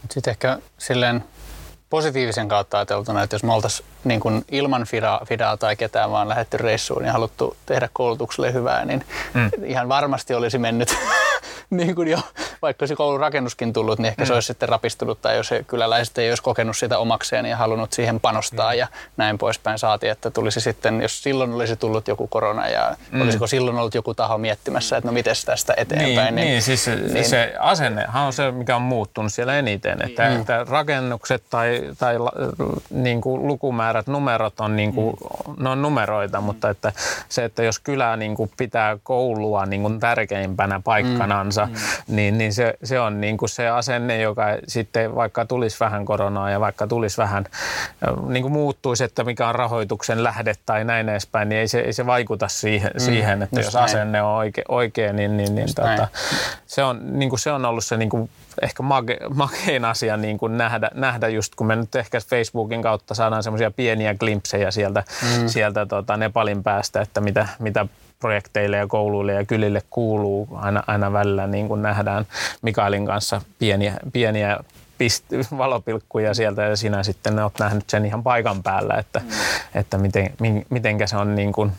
Sitten 0.10 0.32
ehkä 0.32 0.60
silleen 0.78 1.24
positiivisen 1.90 2.48
kautta 2.48 2.78
ajateltuna, 2.78 3.24
että 3.24 3.36
jos 3.36 3.44
me 3.44 3.54
oltaisiin 3.54 3.90
niin 4.04 4.20
kuin 4.20 4.46
ilman 4.52 4.86
fidaa, 4.86 5.22
fidaa 5.26 5.58
tai 5.58 5.76
ketään 5.76 6.12
vaan 6.12 6.30
lähetty 6.30 6.58
reissuun 6.58 7.06
ja 7.06 7.14
haluttu 7.14 7.58
tehdä 7.66 7.90
koulutukselle 7.94 8.54
hyvää, 8.54 8.86
niin 8.86 9.06
mm. 9.34 9.52
ihan 9.64 9.90
varmasti 9.90 10.34
olisi 10.34 10.58
mennyt 10.58 10.98
niin 11.70 11.96
kuin 11.96 12.08
jo, 12.08 12.20
vaikka 12.62 12.88
se 12.88 12.95
koulun 12.95 13.20
rakennuskin 13.20 13.74
tullut, 13.74 13.99
niin 13.99 14.07
ehkä 14.07 14.24
mm. 14.24 14.28
se 14.28 14.34
olisi 14.34 14.47
sitten 14.47 14.70
rapistunut 14.70 15.22
tai 15.22 15.38
jos 15.38 15.47
se 15.47 15.64
kyläläiset 15.68 16.18
ei 16.18 16.30
olisi 16.32 16.43
kokenut 16.43 16.78
sitä 16.78 16.97
omakseen 16.97 17.45
ja 17.45 17.57
halunnut 17.57 17.93
siihen 17.93 18.20
panostaa 18.20 18.72
mm. 18.72 18.78
ja 18.78 18.88
näin 19.18 19.38
poispäin 19.38 19.80
saati, 19.80 20.07
että 20.07 20.32
tulisi 20.32 20.62
sitten, 20.62 21.01
jos 21.01 21.24
silloin 21.24 21.53
olisi 21.53 21.76
tullut 21.76 22.07
joku 22.07 22.28
korona 22.28 22.68
ja 22.68 22.95
mm. 23.12 23.22
olisiko 23.22 23.47
silloin 23.47 23.78
ollut 23.78 23.95
joku 23.95 24.14
taho 24.14 24.38
miettimässä, 24.38 24.97
että 24.97 25.07
no 25.07 25.14
miten 25.14 25.36
tästä 25.45 25.74
eteenpäin. 25.78 26.16
Niin, 26.16 26.36
niin, 26.36 26.47
niin 26.47 26.62
siis 26.62 26.88
niin, 27.14 27.26
se 27.26 27.53
asennehan 27.60 28.24
on 28.24 28.34
se, 28.34 28.51
mikä 28.51 28.76
on 28.76 28.82
muuttunut 28.82 29.34
siellä 29.34 29.60
eniten, 29.60 30.01
että, 30.01 30.30
mm. 30.30 30.41
että 30.41 30.66
rakennukset 30.70 31.43
tai, 31.49 31.82
tai 31.97 32.16
niin 32.89 33.22
kuin 33.22 33.47
lukumäärät, 33.47 34.07
numerot 34.07 34.60
on, 34.60 34.76
niin 34.76 34.93
kuin, 34.93 35.16
mm. 35.47 35.64
ne 35.64 35.70
on 35.70 35.82
numeroita, 35.82 36.41
mm. 36.41 36.45
mutta 36.45 36.70
että 36.70 36.91
se, 37.30 37.45
että 37.45 37.64
jos 37.64 37.80
kylä 37.80 38.18
niin 38.18 38.36
kuin 38.36 38.51
pitää 38.57 38.97
koulua 39.03 39.66
niin 39.66 39.82
kuin 39.82 39.99
tärkeimpänä 39.99 40.82
paikkanansa, 40.84 41.60
kanssa, 41.60 41.66
mm. 42.07 42.16
niin, 42.16 42.38
niin 42.38 42.49
se, 42.54 42.74
se 42.84 43.00
on 43.00 43.22
niin 43.22 43.38
kuin 43.38 43.50
se 43.50 43.70
asenne, 43.70 44.22
joka 44.22 44.43
sitten 44.68 45.16
vaikka 45.16 45.45
tulisi 45.45 45.80
vähän 45.80 46.06
koronaa 46.06 46.50
ja 46.50 46.60
vaikka 46.60 46.88
tulisi 46.88 47.18
vähän, 47.18 47.45
niin 48.28 48.43
kuin 48.43 48.52
muuttuisi, 48.52 49.04
että 49.04 49.24
mikä 49.24 49.47
on 49.47 49.56
rahoituksen 49.56 50.24
lähde 50.24 50.54
tai 50.66 50.84
näin 50.84 51.10
edespäin, 51.10 51.50
niin 51.50 51.60
ei 51.60 51.68
se, 51.68 51.80
ei 51.80 51.93
se 51.93 52.06
vaikuta 52.06 52.47
siihen, 52.47 52.91
mm. 52.93 53.00
siihen 53.00 53.41
että 53.41 53.60
jos 53.60 53.74
näin. 53.74 53.86
asenne 53.86 54.22
on 54.22 54.36
oikein, 54.36 54.66
oikein 54.68 55.16
niin, 55.16 55.38
niin, 55.38 55.56
niin 55.56 55.76
tota, 55.76 56.08
se, 56.66 56.84
on, 56.84 57.20
niin 57.20 57.30
kuin 57.30 57.39
se 57.39 57.52
on 57.52 57.66
ollut 57.66 57.86
se 57.86 57.97
niin 57.97 58.10
kuin 58.10 58.30
ehkä 58.62 58.84
mage, 58.84 59.18
makein 59.34 59.86
asia 59.86 60.18
niin 60.18 60.38
kuin 60.38 60.58
nähdä, 60.58 60.91
nähdä 60.93 61.28
just, 61.28 61.56
kun 61.56 61.68
me 61.68 61.76
nyt 61.76 61.95
ehkä 61.95 62.20
Facebookin 62.20 62.82
kautta 62.82 63.14
saadaan 63.14 63.43
semmoisia 63.43 63.72
pieniä 63.72 64.16
glimpsejä 64.16 64.72
sieltä, 64.72 65.04
mm. 65.22 65.47
sieltä 65.47 65.86
tota 65.86 66.18
Nepalin 66.18 66.64
päästä, 66.64 67.02
että 67.02 67.22
mitä, 67.22 67.47
mitä 67.60 67.86
projekteille 68.20 68.78
ja 68.78 68.88
kouluille 68.88 69.34
ja 69.34 69.45
kylille 69.45 69.82
kuuluu 69.89 70.47
aina, 70.51 70.84
aina 70.88 71.13
välillä, 71.13 71.47
niin 71.47 71.67
kuin 71.67 71.82
nähdään 71.82 72.26
Mikaelin 72.61 73.05
kanssa 73.05 73.41
pieniä, 73.59 73.93
pieniä 74.13 74.57
pist- 75.03 75.57
valopilkkuja 75.57 76.34
sieltä 76.34 76.61
ja 76.61 76.76
sinä 76.76 77.03
sitten 77.03 77.39
olet 77.39 77.59
nähnyt 77.59 77.89
sen 77.89 78.05
ihan 78.05 78.24
paikan 78.24 78.63
päällä, 78.63 78.93
että, 78.93 79.20
mm. 79.20 79.30
että 79.76 79.97
miten, 79.97 80.34
mitenkä 80.70 81.07
se 81.07 81.17
on 81.17 81.36
niin 81.36 81.51
kuin, 81.51 81.72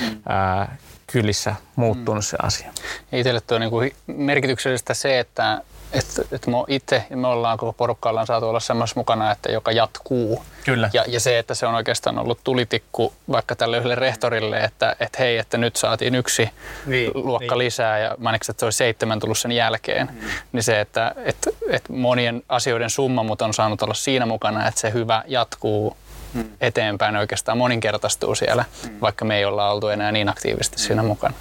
mm. 0.00 0.20
ää, 0.28 0.76
kylissä 1.12 1.54
muuttunut 1.76 2.24
mm. 2.24 2.26
se 2.26 2.36
asia. 2.42 2.70
Itselle 3.12 3.40
tuo 3.40 3.58
niin 3.58 3.70
kuin 3.70 3.92
merkityksellistä 4.06 4.94
se, 4.94 5.20
että 5.20 5.62
että 5.98 6.22
et 6.32 6.46
me 6.46 6.56
itse 6.68 7.04
ja 7.10 7.16
me 7.16 7.26
ollaan 7.26 7.58
koko 7.58 7.72
porukka 7.72 8.10
ollaan 8.10 8.26
saatu 8.26 8.48
olla 8.48 8.60
semmoisessa 8.60 9.00
mukana, 9.00 9.32
että 9.32 9.52
joka 9.52 9.72
jatkuu. 9.72 10.44
Kyllä. 10.64 10.90
Ja, 10.92 11.04
ja 11.08 11.20
se, 11.20 11.38
että 11.38 11.54
se 11.54 11.66
on 11.66 11.74
oikeastaan 11.74 12.18
ollut 12.18 12.38
tulitikku 12.44 13.12
vaikka 13.30 13.56
tälle 13.56 13.76
yhdelle 13.76 13.94
rehtorille, 13.94 14.58
että 14.60 14.96
et 15.00 15.18
hei, 15.18 15.38
että 15.38 15.58
nyt 15.58 15.76
saatiin 15.76 16.14
yksi 16.14 16.50
niin, 16.86 17.10
luokka 17.14 17.54
niin. 17.54 17.58
lisää 17.58 17.98
ja 17.98 18.14
mainitsin, 18.18 18.52
että 18.52 18.60
se 18.60 18.66
olisi 18.66 18.76
seitsemän 18.76 19.20
tullut 19.20 19.38
sen 19.38 19.52
jälkeen. 19.52 20.08
Mm. 20.12 20.28
Niin 20.52 20.62
se, 20.62 20.80
että 20.80 21.14
et, 21.24 21.48
et 21.70 21.88
monien 21.88 22.42
asioiden 22.48 22.90
summa 22.90 23.22
mut 23.22 23.42
on 23.42 23.54
saanut 23.54 23.82
olla 23.82 23.94
siinä 23.94 24.26
mukana, 24.26 24.68
että 24.68 24.80
se 24.80 24.92
hyvä 24.92 25.22
jatkuu 25.26 25.96
mm. 26.34 26.44
eteenpäin 26.60 27.16
oikeastaan 27.16 27.58
moninkertaistuu 27.58 28.34
siellä, 28.34 28.64
mm. 28.84 29.00
vaikka 29.00 29.24
me 29.24 29.38
ei 29.38 29.44
olla 29.44 29.70
oltu 29.70 29.88
enää 29.88 30.12
niin 30.12 30.28
aktiivisesti 30.28 30.78
siinä 30.78 31.02
mukana. 31.02 31.34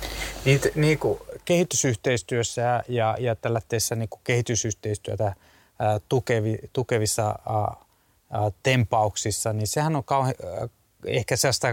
Niin, 0.46 0.62
niin 0.76 1.00
kuin 1.00 1.20
kehitysyhteistyössä 1.46 2.84
ja, 2.88 3.18
ja 3.20 3.36
tällaisessa 3.36 3.96
niin 3.96 4.10
kehitysyhteistyötä 4.24 5.36
ää, 5.80 6.00
tukevi, 6.10 6.58
tukevissa 6.74 7.24
ää, 7.24 7.36
ää, 8.32 8.52
tempauksissa, 8.64 9.54
niin 9.54 9.68
sehän 9.68 9.96
on 9.96 10.04
kauhean, 10.04 10.36
ehkä 11.06 11.36
sellaista 11.36 11.68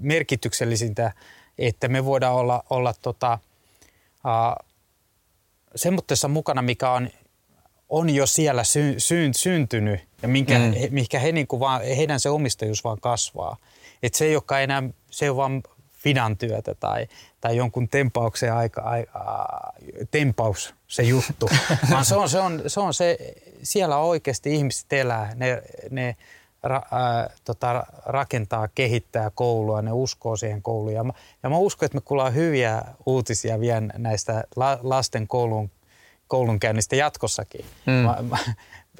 merkityksellisintä, 0.00 1.12
että 1.58 1.88
me 1.88 2.04
voidaan 2.04 2.34
olla, 2.34 2.64
olla 2.70 2.94
tota, 3.02 3.38
semmoisessa 5.76 6.28
mukana, 6.28 6.62
mikä 6.62 6.90
on, 6.90 7.10
on 7.88 8.10
jo 8.10 8.26
siellä 8.26 8.64
sy, 8.64 8.94
sy, 8.98 9.30
syntynyt 9.32 10.00
ja 10.22 10.28
minkä, 10.28 10.58
mm. 10.58 10.72
he, 10.72 10.88
mikä 10.90 11.18
he, 11.18 11.32
niin 11.32 11.46
kuin 11.46 11.60
vaan, 11.60 11.82
heidän 11.82 12.20
se 12.20 12.30
omistajuus 12.30 12.84
vaan 12.84 13.00
kasvaa. 13.00 13.56
Et 14.02 14.14
se, 14.14 14.30
joka 14.30 14.60
enää, 14.60 14.82
se 15.10 15.30
on 15.30 15.36
vaan 15.36 15.62
fidan 16.08 16.36
työtä 16.36 16.74
tai, 16.74 17.06
tai 17.40 17.56
jonkun 17.56 17.88
tempauksen 17.88 18.52
aika, 18.52 18.80
aika 18.80 19.46
tempaus 20.10 20.74
se 20.86 21.02
juttu, 21.02 21.48
vaan 21.90 22.04
se 22.04 22.16
on, 22.16 22.28
se 22.28 22.38
on, 22.38 22.62
se 22.66 22.80
on 22.80 22.94
se, 22.94 23.18
siellä 23.62 23.96
oikeasti 23.96 24.54
ihmiset 24.54 24.92
elää, 24.92 25.32
ne, 25.34 25.62
ne 25.90 26.16
ra, 26.62 26.82
ää, 26.90 27.30
tota, 27.44 27.84
rakentaa, 28.06 28.68
kehittää 28.68 29.30
koulua, 29.34 29.82
ne 29.82 29.92
uskoo 29.92 30.36
siihen 30.36 30.62
kouluun. 30.62 30.92
Ja 30.92 31.04
mä, 31.04 31.12
ja 31.42 31.50
mä 31.50 31.58
uskon, 31.58 31.86
että 31.86 31.96
me 31.96 32.02
kuullaan 32.04 32.34
hyviä 32.34 32.82
uutisia 33.06 33.60
vielä 33.60 33.80
näistä 33.80 34.44
la, 34.56 34.78
lasten 34.82 35.28
koulun, 35.28 35.70
koulunkäynnistä 36.28 36.96
jatkossakin. 36.96 37.64
Mm. 37.86 37.92
Mä, 37.92 38.16
mä, 38.22 38.36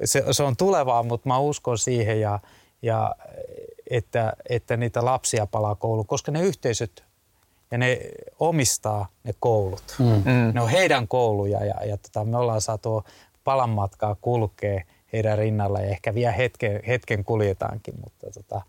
se, 0.03 0.23
se 0.31 0.43
on 0.43 0.55
tulevaa, 0.55 1.03
mutta 1.03 1.29
mä 1.29 1.39
uskon 1.39 1.77
siihen 1.77 2.21
ja, 2.21 2.39
ja 2.81 3.15
että, 3.89 4.33
että 4.49 4.77
niitä 4.77 5.05
lapsia 5.05 5.45
palaa 5.45 5.75
kouluun, 5.75 6.07
koska 6.07 6.31
ne 6.31 6.41
yhteisöt 6.41 7.03
ja 7.71 7.77
ne 7.77 7.99
omistaa 8.39 9.07
ne 9.23 9.33
koulut. 9.39 9.95
Mm. 9.99 10.05
mm. 10.05 10.51
Ne 10.53 10.61
on 10.61 10.69
heidän 10.69 11.07
kouluja 11.07 11.65
ja, 11.65 11.85
ja 11.85 11.97
tota, 11.97 12.25
me 12.25 12.37
ollaan 12.37 12.61
saatu 12.61 13.03
palan 13.43 13.69
matkaa 13.69 14.15
kulkea 14.21 14.81
heidän 15.13 15.37
rinnalla 15.37 15.79
ja 15.79 15.89
ehkä 15.89 16.13
vielä 16.13 16.31
hetken, 16.31 16.81
hetken 16.87 17.23
kuljetaankin, 17.23 17.93
mutta 18.03 18.27
tota, 18.31 18.61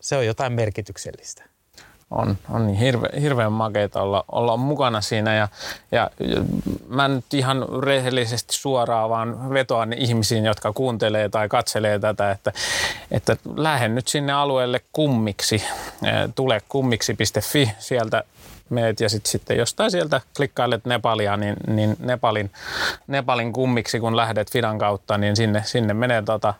se 0.00 0.16
on 0.16 0.26
jotain 0.26 0.52
merkityksellistä 0.52 1.51
on, 2.12 2.38
on 2.50 2.66
niin 2.66 2.78
hirve, 2.78 3.08
hirveän 3.20 3.52
makeita 3.52 4.02
olla, 4.02 4.24
olla 4.32 4.56
mukana 4.56 5.00
siinä. 5.00 5.34
Ja, 5.34 5.48
ja 5.92 6.10
mä 6.88 7.08
nyt 7.08 7.34
ihan 7.34 7.66
rehellisesti 7.82 8.54
suoraan 8.54 9.10
vaan 9.10 9.50
vetoan 9.50 9.92
ihmisiin, 9.92 10.44
jotka 10.44 10.72
kuuntelee 10.72 11.28
tai 11.28 11.48
katselee 11.48 11.98
tätä, 11.98 12.30
että, 12.30 12.52
että 13.10 13.36
lähden 13.56 13.94
nyt 13.94 14.08
sinne 14.08 14.32
alueelle 14.32 14.80
kummiksi. 14.92 15.62
Tule 16.34 16.62
kummiksi.fi, 16.68 17.70
sieltä 17.78 18.24
meet 18.72 19.00
ja 19.00 19.08
sit, 19.08 19.26
sitten 19.26 19.56
jostain 19.56 19.90
sieltä 19.90 20.20
klikkailet 20.36 20.84
Nepalia, 20.84 21.36
niin, 21.36 21.56
niin 21.66 21.96
Nepalin, 21.98 22.50
Nepalin 23.06 23.52
kummiksi 23.52 24.00
kun 24.00 24.16
lähdet 24.16 24.50
Fidan 24.50 24.78
kautta, 24.78 25.18
niin 25.18 25.36
sinne, 25.36 25.62
sinne 25.64 25.94
menee 25.94 26.22
tota, 26.22 26.54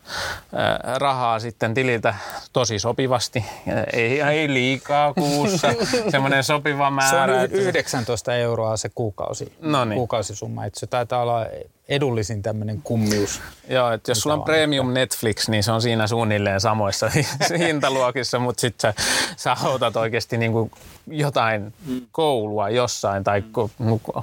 rahaa 0.97 1.41
sitten 1.41 1.75
tililtä 1.75 2.15
tosi 2.53 2.79
sopivasti. 2.79 3.45
Ei, 3.93 4.21
ei 4.21 4.53
liikaa 4.53 5.15
kuussa, 5.15 5.69
semmoinen 6.11 6.45
sopiva 6.45 6.91
määrä. 6.91 7.39
Se 7.39 7.55
on 7.55 7.61
19 7.61 8.35
euroa 8.35 8.77
se 8.77 8.91
kuukausi, 8.95 9.53
Noniin. 9.61 9.97
kuukausisumma, 9.97 10.65
että 10.65 10.81
se 10.81 10.87
taitaa 10.87 11.23
olla 11.23 11.47
edullisin 11.89 12.43
tämmöinen 12.43 12.81
kummius. 12.83 13.41
Joo, 13.69 13.91
että 13.91 14.11
jos 14.11 14.21
sulla 14.21 14.35
on 14.35 14.43
premium 14.43 14.89
että... 14.89 15.01
Netflix, 15.01 15.49
niin 15.49 15.63
se 15.63 15.73
on 15.73 15.83
siinä 15.83 16.07
suunnilleen 16.07 16.61
samoissa 16.61 17.11
hintaluokissa, 17.59 18.39
mutta 18.39 18.61
sitten 18.61 18.93
sä, 19.37 19.57
sä 19.63 19.69
otat 19.69 19.97
oikeasti 19.97 20.39
niinku 20.39 20.71
jotain 21.07 21.75
mm. 21.87 22.01
koulua 22.13 22.69
jossain, 22.71 23.25
tai 23.25 23.45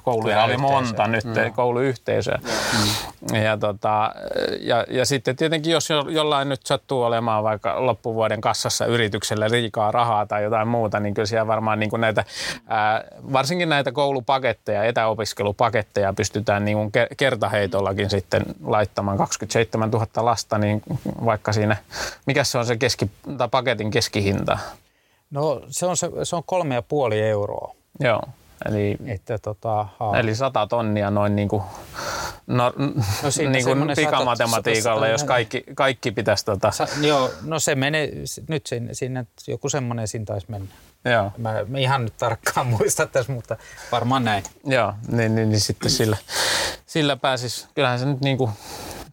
kouluja 0.03 0.43
oli 0.43 0.57
monta 0.57 1.07
nyt, 1.07 1.25
mm. 1.25 1.53
kouluyhteisöä. 1.55 2.39
Mm. 3.31 3.35
Ja, 3.35 3.57
tota, 3.57 4.11
ja, 4.59 4.85
ja 4.89 5.05
sitten 5.05 5.35
tietenkin, 5.35 5.71
jos 5.71 5.89
jo, 5.89 6.05
jollain 6.09 6.49
nyt 6.49 6.65
sattuu 6.65 7.03
olemaan 7.03 7.43
vaikka 7.43 7.85
loppuvuoden 7.85 8.41
kassassa 8.41 8.85
yrityksellä 8.85 9.49
liikaa 9.49 9.91
rahaa 9.91 10.25
tai 10.25 10.43
jotain 10.43 10.67
muuta, 10.67 10.99
niin 10.99 11.13
kyllä 11.13 11.25
siellä 11.25 11.47
varmaan 11.47 11.79
niin 11.79 11.89
kuin 11.89 12.01
näitä, 12.01 12.23
ää, 12.67 13.03
varsinkin 13.33 13.69
näitä 13.69 13.91
koulupaketteja, 13.91 14.83
etäopiskelupaketteja 14.83 16.13
pystytään 16.13 16.65
niin 16.65 16.77
kuin 16.77 16.91
kertaheitollakin 17.49 18.09
sitten 18.09 18.45
laittamaan 18.63 19.17
27 19.17 19.91
000 19.91 20.07
lasta, 20.15 20.57
niin 20.57 20.81
vaikka 21.25 21.53
siinä, 21.53 21.77
mikä 22.25 22.43
se 22.43 22.57
on 22.57 22.65
se 22.65 22.77
keski, 22.77 23.11
tai 23.37 23.49
paketin 23.49 23.91
keskihinta? 23.91 24.59
No 25.31 25.61
se 25.69 25.85
on, 25.85 25.97
se, 25.97 26.09
se 26.23 26.35
on 26.35 26.43
kolme 26.45 26.75
ja 26.75 26.81
puoli 26.81 27.21
euroa. 27.21 27.75
Joo. 27.99 28.21
Eli, 28.65 28.97
että, 29.05 29.37
tota, 29.37 29.85
eli 30.19 30.35
sata 30.35 30.67
tonnia 30.67 31.11
noin 31.11 31.35
niin 31.35 31.47
kuin, 31.47 31.63
no, 32.47 32.73
no 33.23 33.51
niin 33.51 33.65
kuin 33.65 33.87
pikamatematiikalla, 33.95 35.07
jos 35.07 35.23
kaikki, 35.23 35.63
kaikki 35.75 36.11
pitäisi... 36.11 36.45
Tota... 36.45 36.71
Sa, 36.71 36.87
joo, 37.01 37.31
no 37.41 37.59
se 37.59 37.75
menee, 37.75 38.11
nyt 38.47 38.67
sinne, 38.67 38.93
sinne 38.93 39.25
joku 39.47 39.69
semmoinen 39.69 40.07
siinä 40.07 40.25
taisi 40.25 40.47
mennä. 40.49 40.67
Joo. 41.05 41.31
Mä, 41.37 41.53
mä 41.67 41.77
ihan 41.77 42.03
nyt 42.03 42.17
tarkkaan 42.17 42.67
muista 42.77 43.07
tässä, 43.07 43.31
mutta 43.31 43.57
varmaan 43.91 44.23
näin. 44.23 44.43
Joo, 44.65 44.93
niin, 45.11 45.35
niin, 45.35 45.49
niin 45.49 45.61
sitten 45.61 45.91
sillä, 45.91 46.17
sillä 46.85 47.15
pääsis, 47.15 47.67
kyllähän 47.75 47.99
se 47.99 48.05
nyt 48.05 48.21
niin 48.21 48.37
kuin 48.37 48.51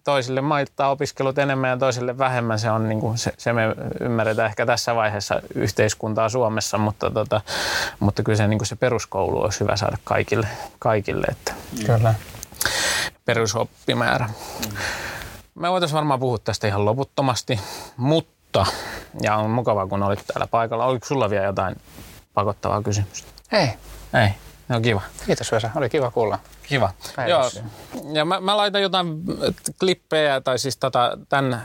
toisille 0.06 0.40
maittaa 0.40 0.90
opiskelut 0.90 1.38
enemmän 1.38 1.70
ja 1.70 1.76
toisille 1.76 2.18
vähemmän. 2.18 2.58
Se, 2.58 2.70
on, 2.70 2.88
niin 2.88 3.00
kuin, 3.00 3.18
se, 3.18 3.32
se 3.38 3.52
me 3.52 3.62
ymmärretään 4.00 4.48
ehkä 4.48 4.66
tässä 4.66 4.94
vaiheessa 4.94 5.42
yhteiskuntaa 5.54 6.28
Suomessa, 6.28 6.78
mutta, 6.78 7.10
tota, 7.10 7.40
mutta 8.00 8.22
kyllä 8.22 8.36
se, 8.36 8.48
niin 8.48 8.58
kuin 8.58 8.66
se 8.66 8.76
peruskoulu 8.76 9.42
olisi 9.42 9.60
hyvä 9.60 9.76
saada 9.76 9.96
kaikille. 10.04 10.48
kaikille 10.78 11.26
että 11.26 11.54
kyllä. 11.86 12.14
Perusoppimäärä. 13.24 14.30
Me 15.54 15.70
voitaisiin 15.70 15.96
varmaan 15.96 16.20
puhua 16.20 16.38
tästä 16.38 16.66
ihan 16.66 16.84
loputtomasti, 16.84 17.60
mutta, 17.96 18.66
ja 19.22 19.36
on 19.36 19.50
mukavaa 19.50 19.86
kun 19.86 20.02
olit 20.02 20.24
täällä 20.26 20.46
paikalla. 20.46 20.86
Oliko 20.86 21.06
sulla 21.06 21.30
vielä 21.30 21.44
jotain 21.44 21.76
pakottavaa 22.34 22.82
kysymystä? 22.82 23.28
Ei. 23.52 23.68
Ei. 24.22 24.28
No 24.68 24.80
kiva. 24.80 25.02
Kiitos 25.26 25.52
Vesa, 25.52 25.70
oli 25.74 25.88
kiva 25.88 26.10
kuulla. 26.10 26.38
Kiva. 26.68 26.90
Joo. 27.28 27.50
Ja 28.12 28.24
mä, 28.24 28.40
mä, 28.40 28.56
laitan 28.56 28.82
jotain 28.82 29.06
klippejä 29.80 30.40
tai 30.40 30.58
siis 30.58 30.76
tota, 30.76 31.18
tämän 31.28 31.62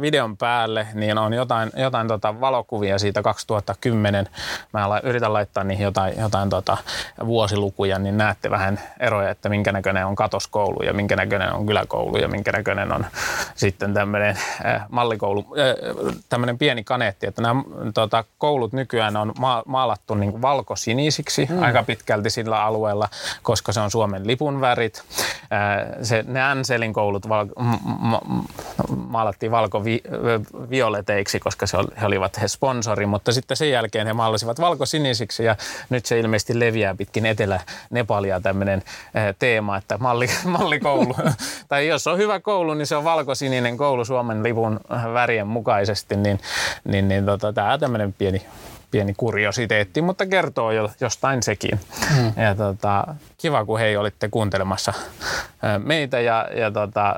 videon 0.00 0.36
päälle, 0.36 0.86
niin 0.94 1.18
on 1.18 1.32
jotain, 1.32 1.70
jotain 1.76 2.08
tota 2.08 2.40
valokuvia 2.40 2.98
siitä 2.98 3.22
2010. 3.22 4.28
Mä 4.72 4.88
la, 4.88 5.00
yritän 5.00 5.32
laittaa 5.32 5.64
niihin 5.64 5.84
jotain, 5.84 6.14
jotain 6.20 6.50
tota 6.50 6.76
vuosilukuja, 7.26 7.98
niin 7.98 8.18
näette 8.18 8.50
vähän 8.50 8.80
eroja, 9.00 9.30
että 9.30 9.48
minkä 9.48 9.72
näköinen 9.72 10.06
on 10.06 10.14
katoskoulu 10.16 10.82
ja 10.82 10.92
minkä 10.92 11.16
näköinen 11.16 11.52
on 11.52 11.66
kyläkoulu 11.66 12.16
ja 12.16 12.28
minkä 12.28 12.52
näköinen 12.52 12.92
on 12.92 13.06
sitten 13.54 13.94
tämmöinen 13.94 14.36
äh, 14.66 14.86
mallikoulu, 14.88 15.46
äh, 15.58 16.14
tämmöinen 16.28 16.58
pieni 16.58 16.84
kaneetti. 16.84 17.26
Että 17.26 17.42
nämä 17.42 17.62
tota, 17.94 18.24
koulut 18.38 18.72
nykyään 18.72 19.16
on 19.16 19.32
ma- 19.38 19.62
maalattu 19.66 20.14
niin 20.14 20.42
valkosinisiksi 20.42 21.46
mm. 21.50 21.62
aika 21.62 21.82
pitkälti 21.82 22.30
sillä 22.30 22.64
alueella, 22.64 23.08
koska 23.42 23.72
se 23.72 23.80
on 23.80 23.90
Suomen 23.90 24.26
lip 24.26 24.39
lipun 24.40 24.60
värit. 24.60 25.02
Se, 26.02 26.24
ne 26.26 26.42
Anselin 26.42 26.92
koulut 26.92 27.28
val, 27.28 27.46
ma, 27.58 27.78
ma, 27.84 28.20
maalattiin 28.96 29.52
valko-violeteiksi, 29.52 31.40
koska 31.40 31.66
se 31.66 31.76
oli, 31.76 31.88
he 32.00 32.06
olivat 32.06 32.40
he 32.40 32.48
sponsori, 32.48 33.06
mutta 33.06 33.32
sitten 33.32 33.56
sen 33.56 33.70
jälkeen 33.70 34.06
he 34.06 34.12
maalasivat 34.12 34.60
valkosinisiksi 34.60 35.44
ja 35.44 35.56
nyt 35.90 36.06
se 36.06 36.18
ilmeisesti 36.18 36.60
leviää 36.60 36.94
pitkin 36.94 37.26
Etelä-Nepalia 37.26 38.40
tämmöinen 38.40 38.82
teema, 39.38 39.76
että 39.76 39.98
malli, 39.98 40.26
mallikoulu. 40.58 41.16
tai 41.68 41.88
jos 41.88 42.06
on 42.06 42.18
hyvä 42.18 42.40
koulu, 42.40 42.74
niin 42.74 42.86
se 42.86 42.96
on 42.96 43.04
valkosininen 43.04 43.76
koulu 43.76 44.04
Suomen 44.04 44.42
lipun 44.42 44.80
värien 45.14 45.46
mukaisesti, 45.46 46.16
niin, 46.16 46.40
niin, 46.84 47.08
niin 47.08 47.26
tota, 47.26 47.52
tämä 47.52 47.78
tämmöinen 47.78 48.12
pieni 48.12 48.42
pieni 48.90 49.14
kuriositeetti, 49.16 50.02
mutta 50.02 50.26
kertoo 50.26 50.72
jo 50.72 50.90
jostain 51.00 51.42
sekin. 51.42 51.80
Mm. 52.16 52.42
Ja 52.42 52.54
tota, 52.54 53.14
kiva, 53.40 53.64
kun 53.64 53.78
hei 53.78 53.96
olitte 53.96 54.28
kuuntelemassa 54.28 54.92
meitä 55.84 56.20
ja, 56.20 56.48
ja 56.56 56.70
tota, 56.70 57.16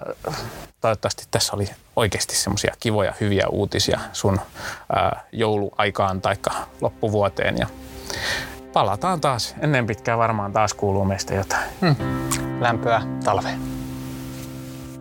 toivottavasti 0.80 1.24
tässä 1.30 1.56
oli 1.56 1.68
oikeasti 1.96 2.36
semmoisia 2.36 2.74
kivoja, 2.80 3.14
hyviä 3.20 3.46
uutisia 3.48 4.00
sun 4.12 4.40
ää, 4.92 5.24
jouluaikaan 5.32 6.20
tai 6.20 6.36
loppuvuoteen. 6.80 7.56
Ja 7.58 7.66
palataan 8.72 9.20
taas. 9.20 9.54
Ennen 9.60 9.86
pitkään 9.86 10.18
varmaan 10.18 10.52
taas 10.52 10.74
kuuluu 10.74 11.04
meistä 11.04 11.34
jotain. 11.34 11.70
Mm. 11.80 11.96
Lämpöä 12.60 13.02
talveen. 13.24 13.60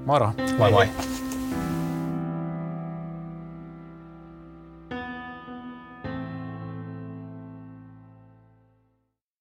Moro. 0.05 0.33
Moi 0.57 0.71
moi. 0.71 0.71
moi. 0.71 1.20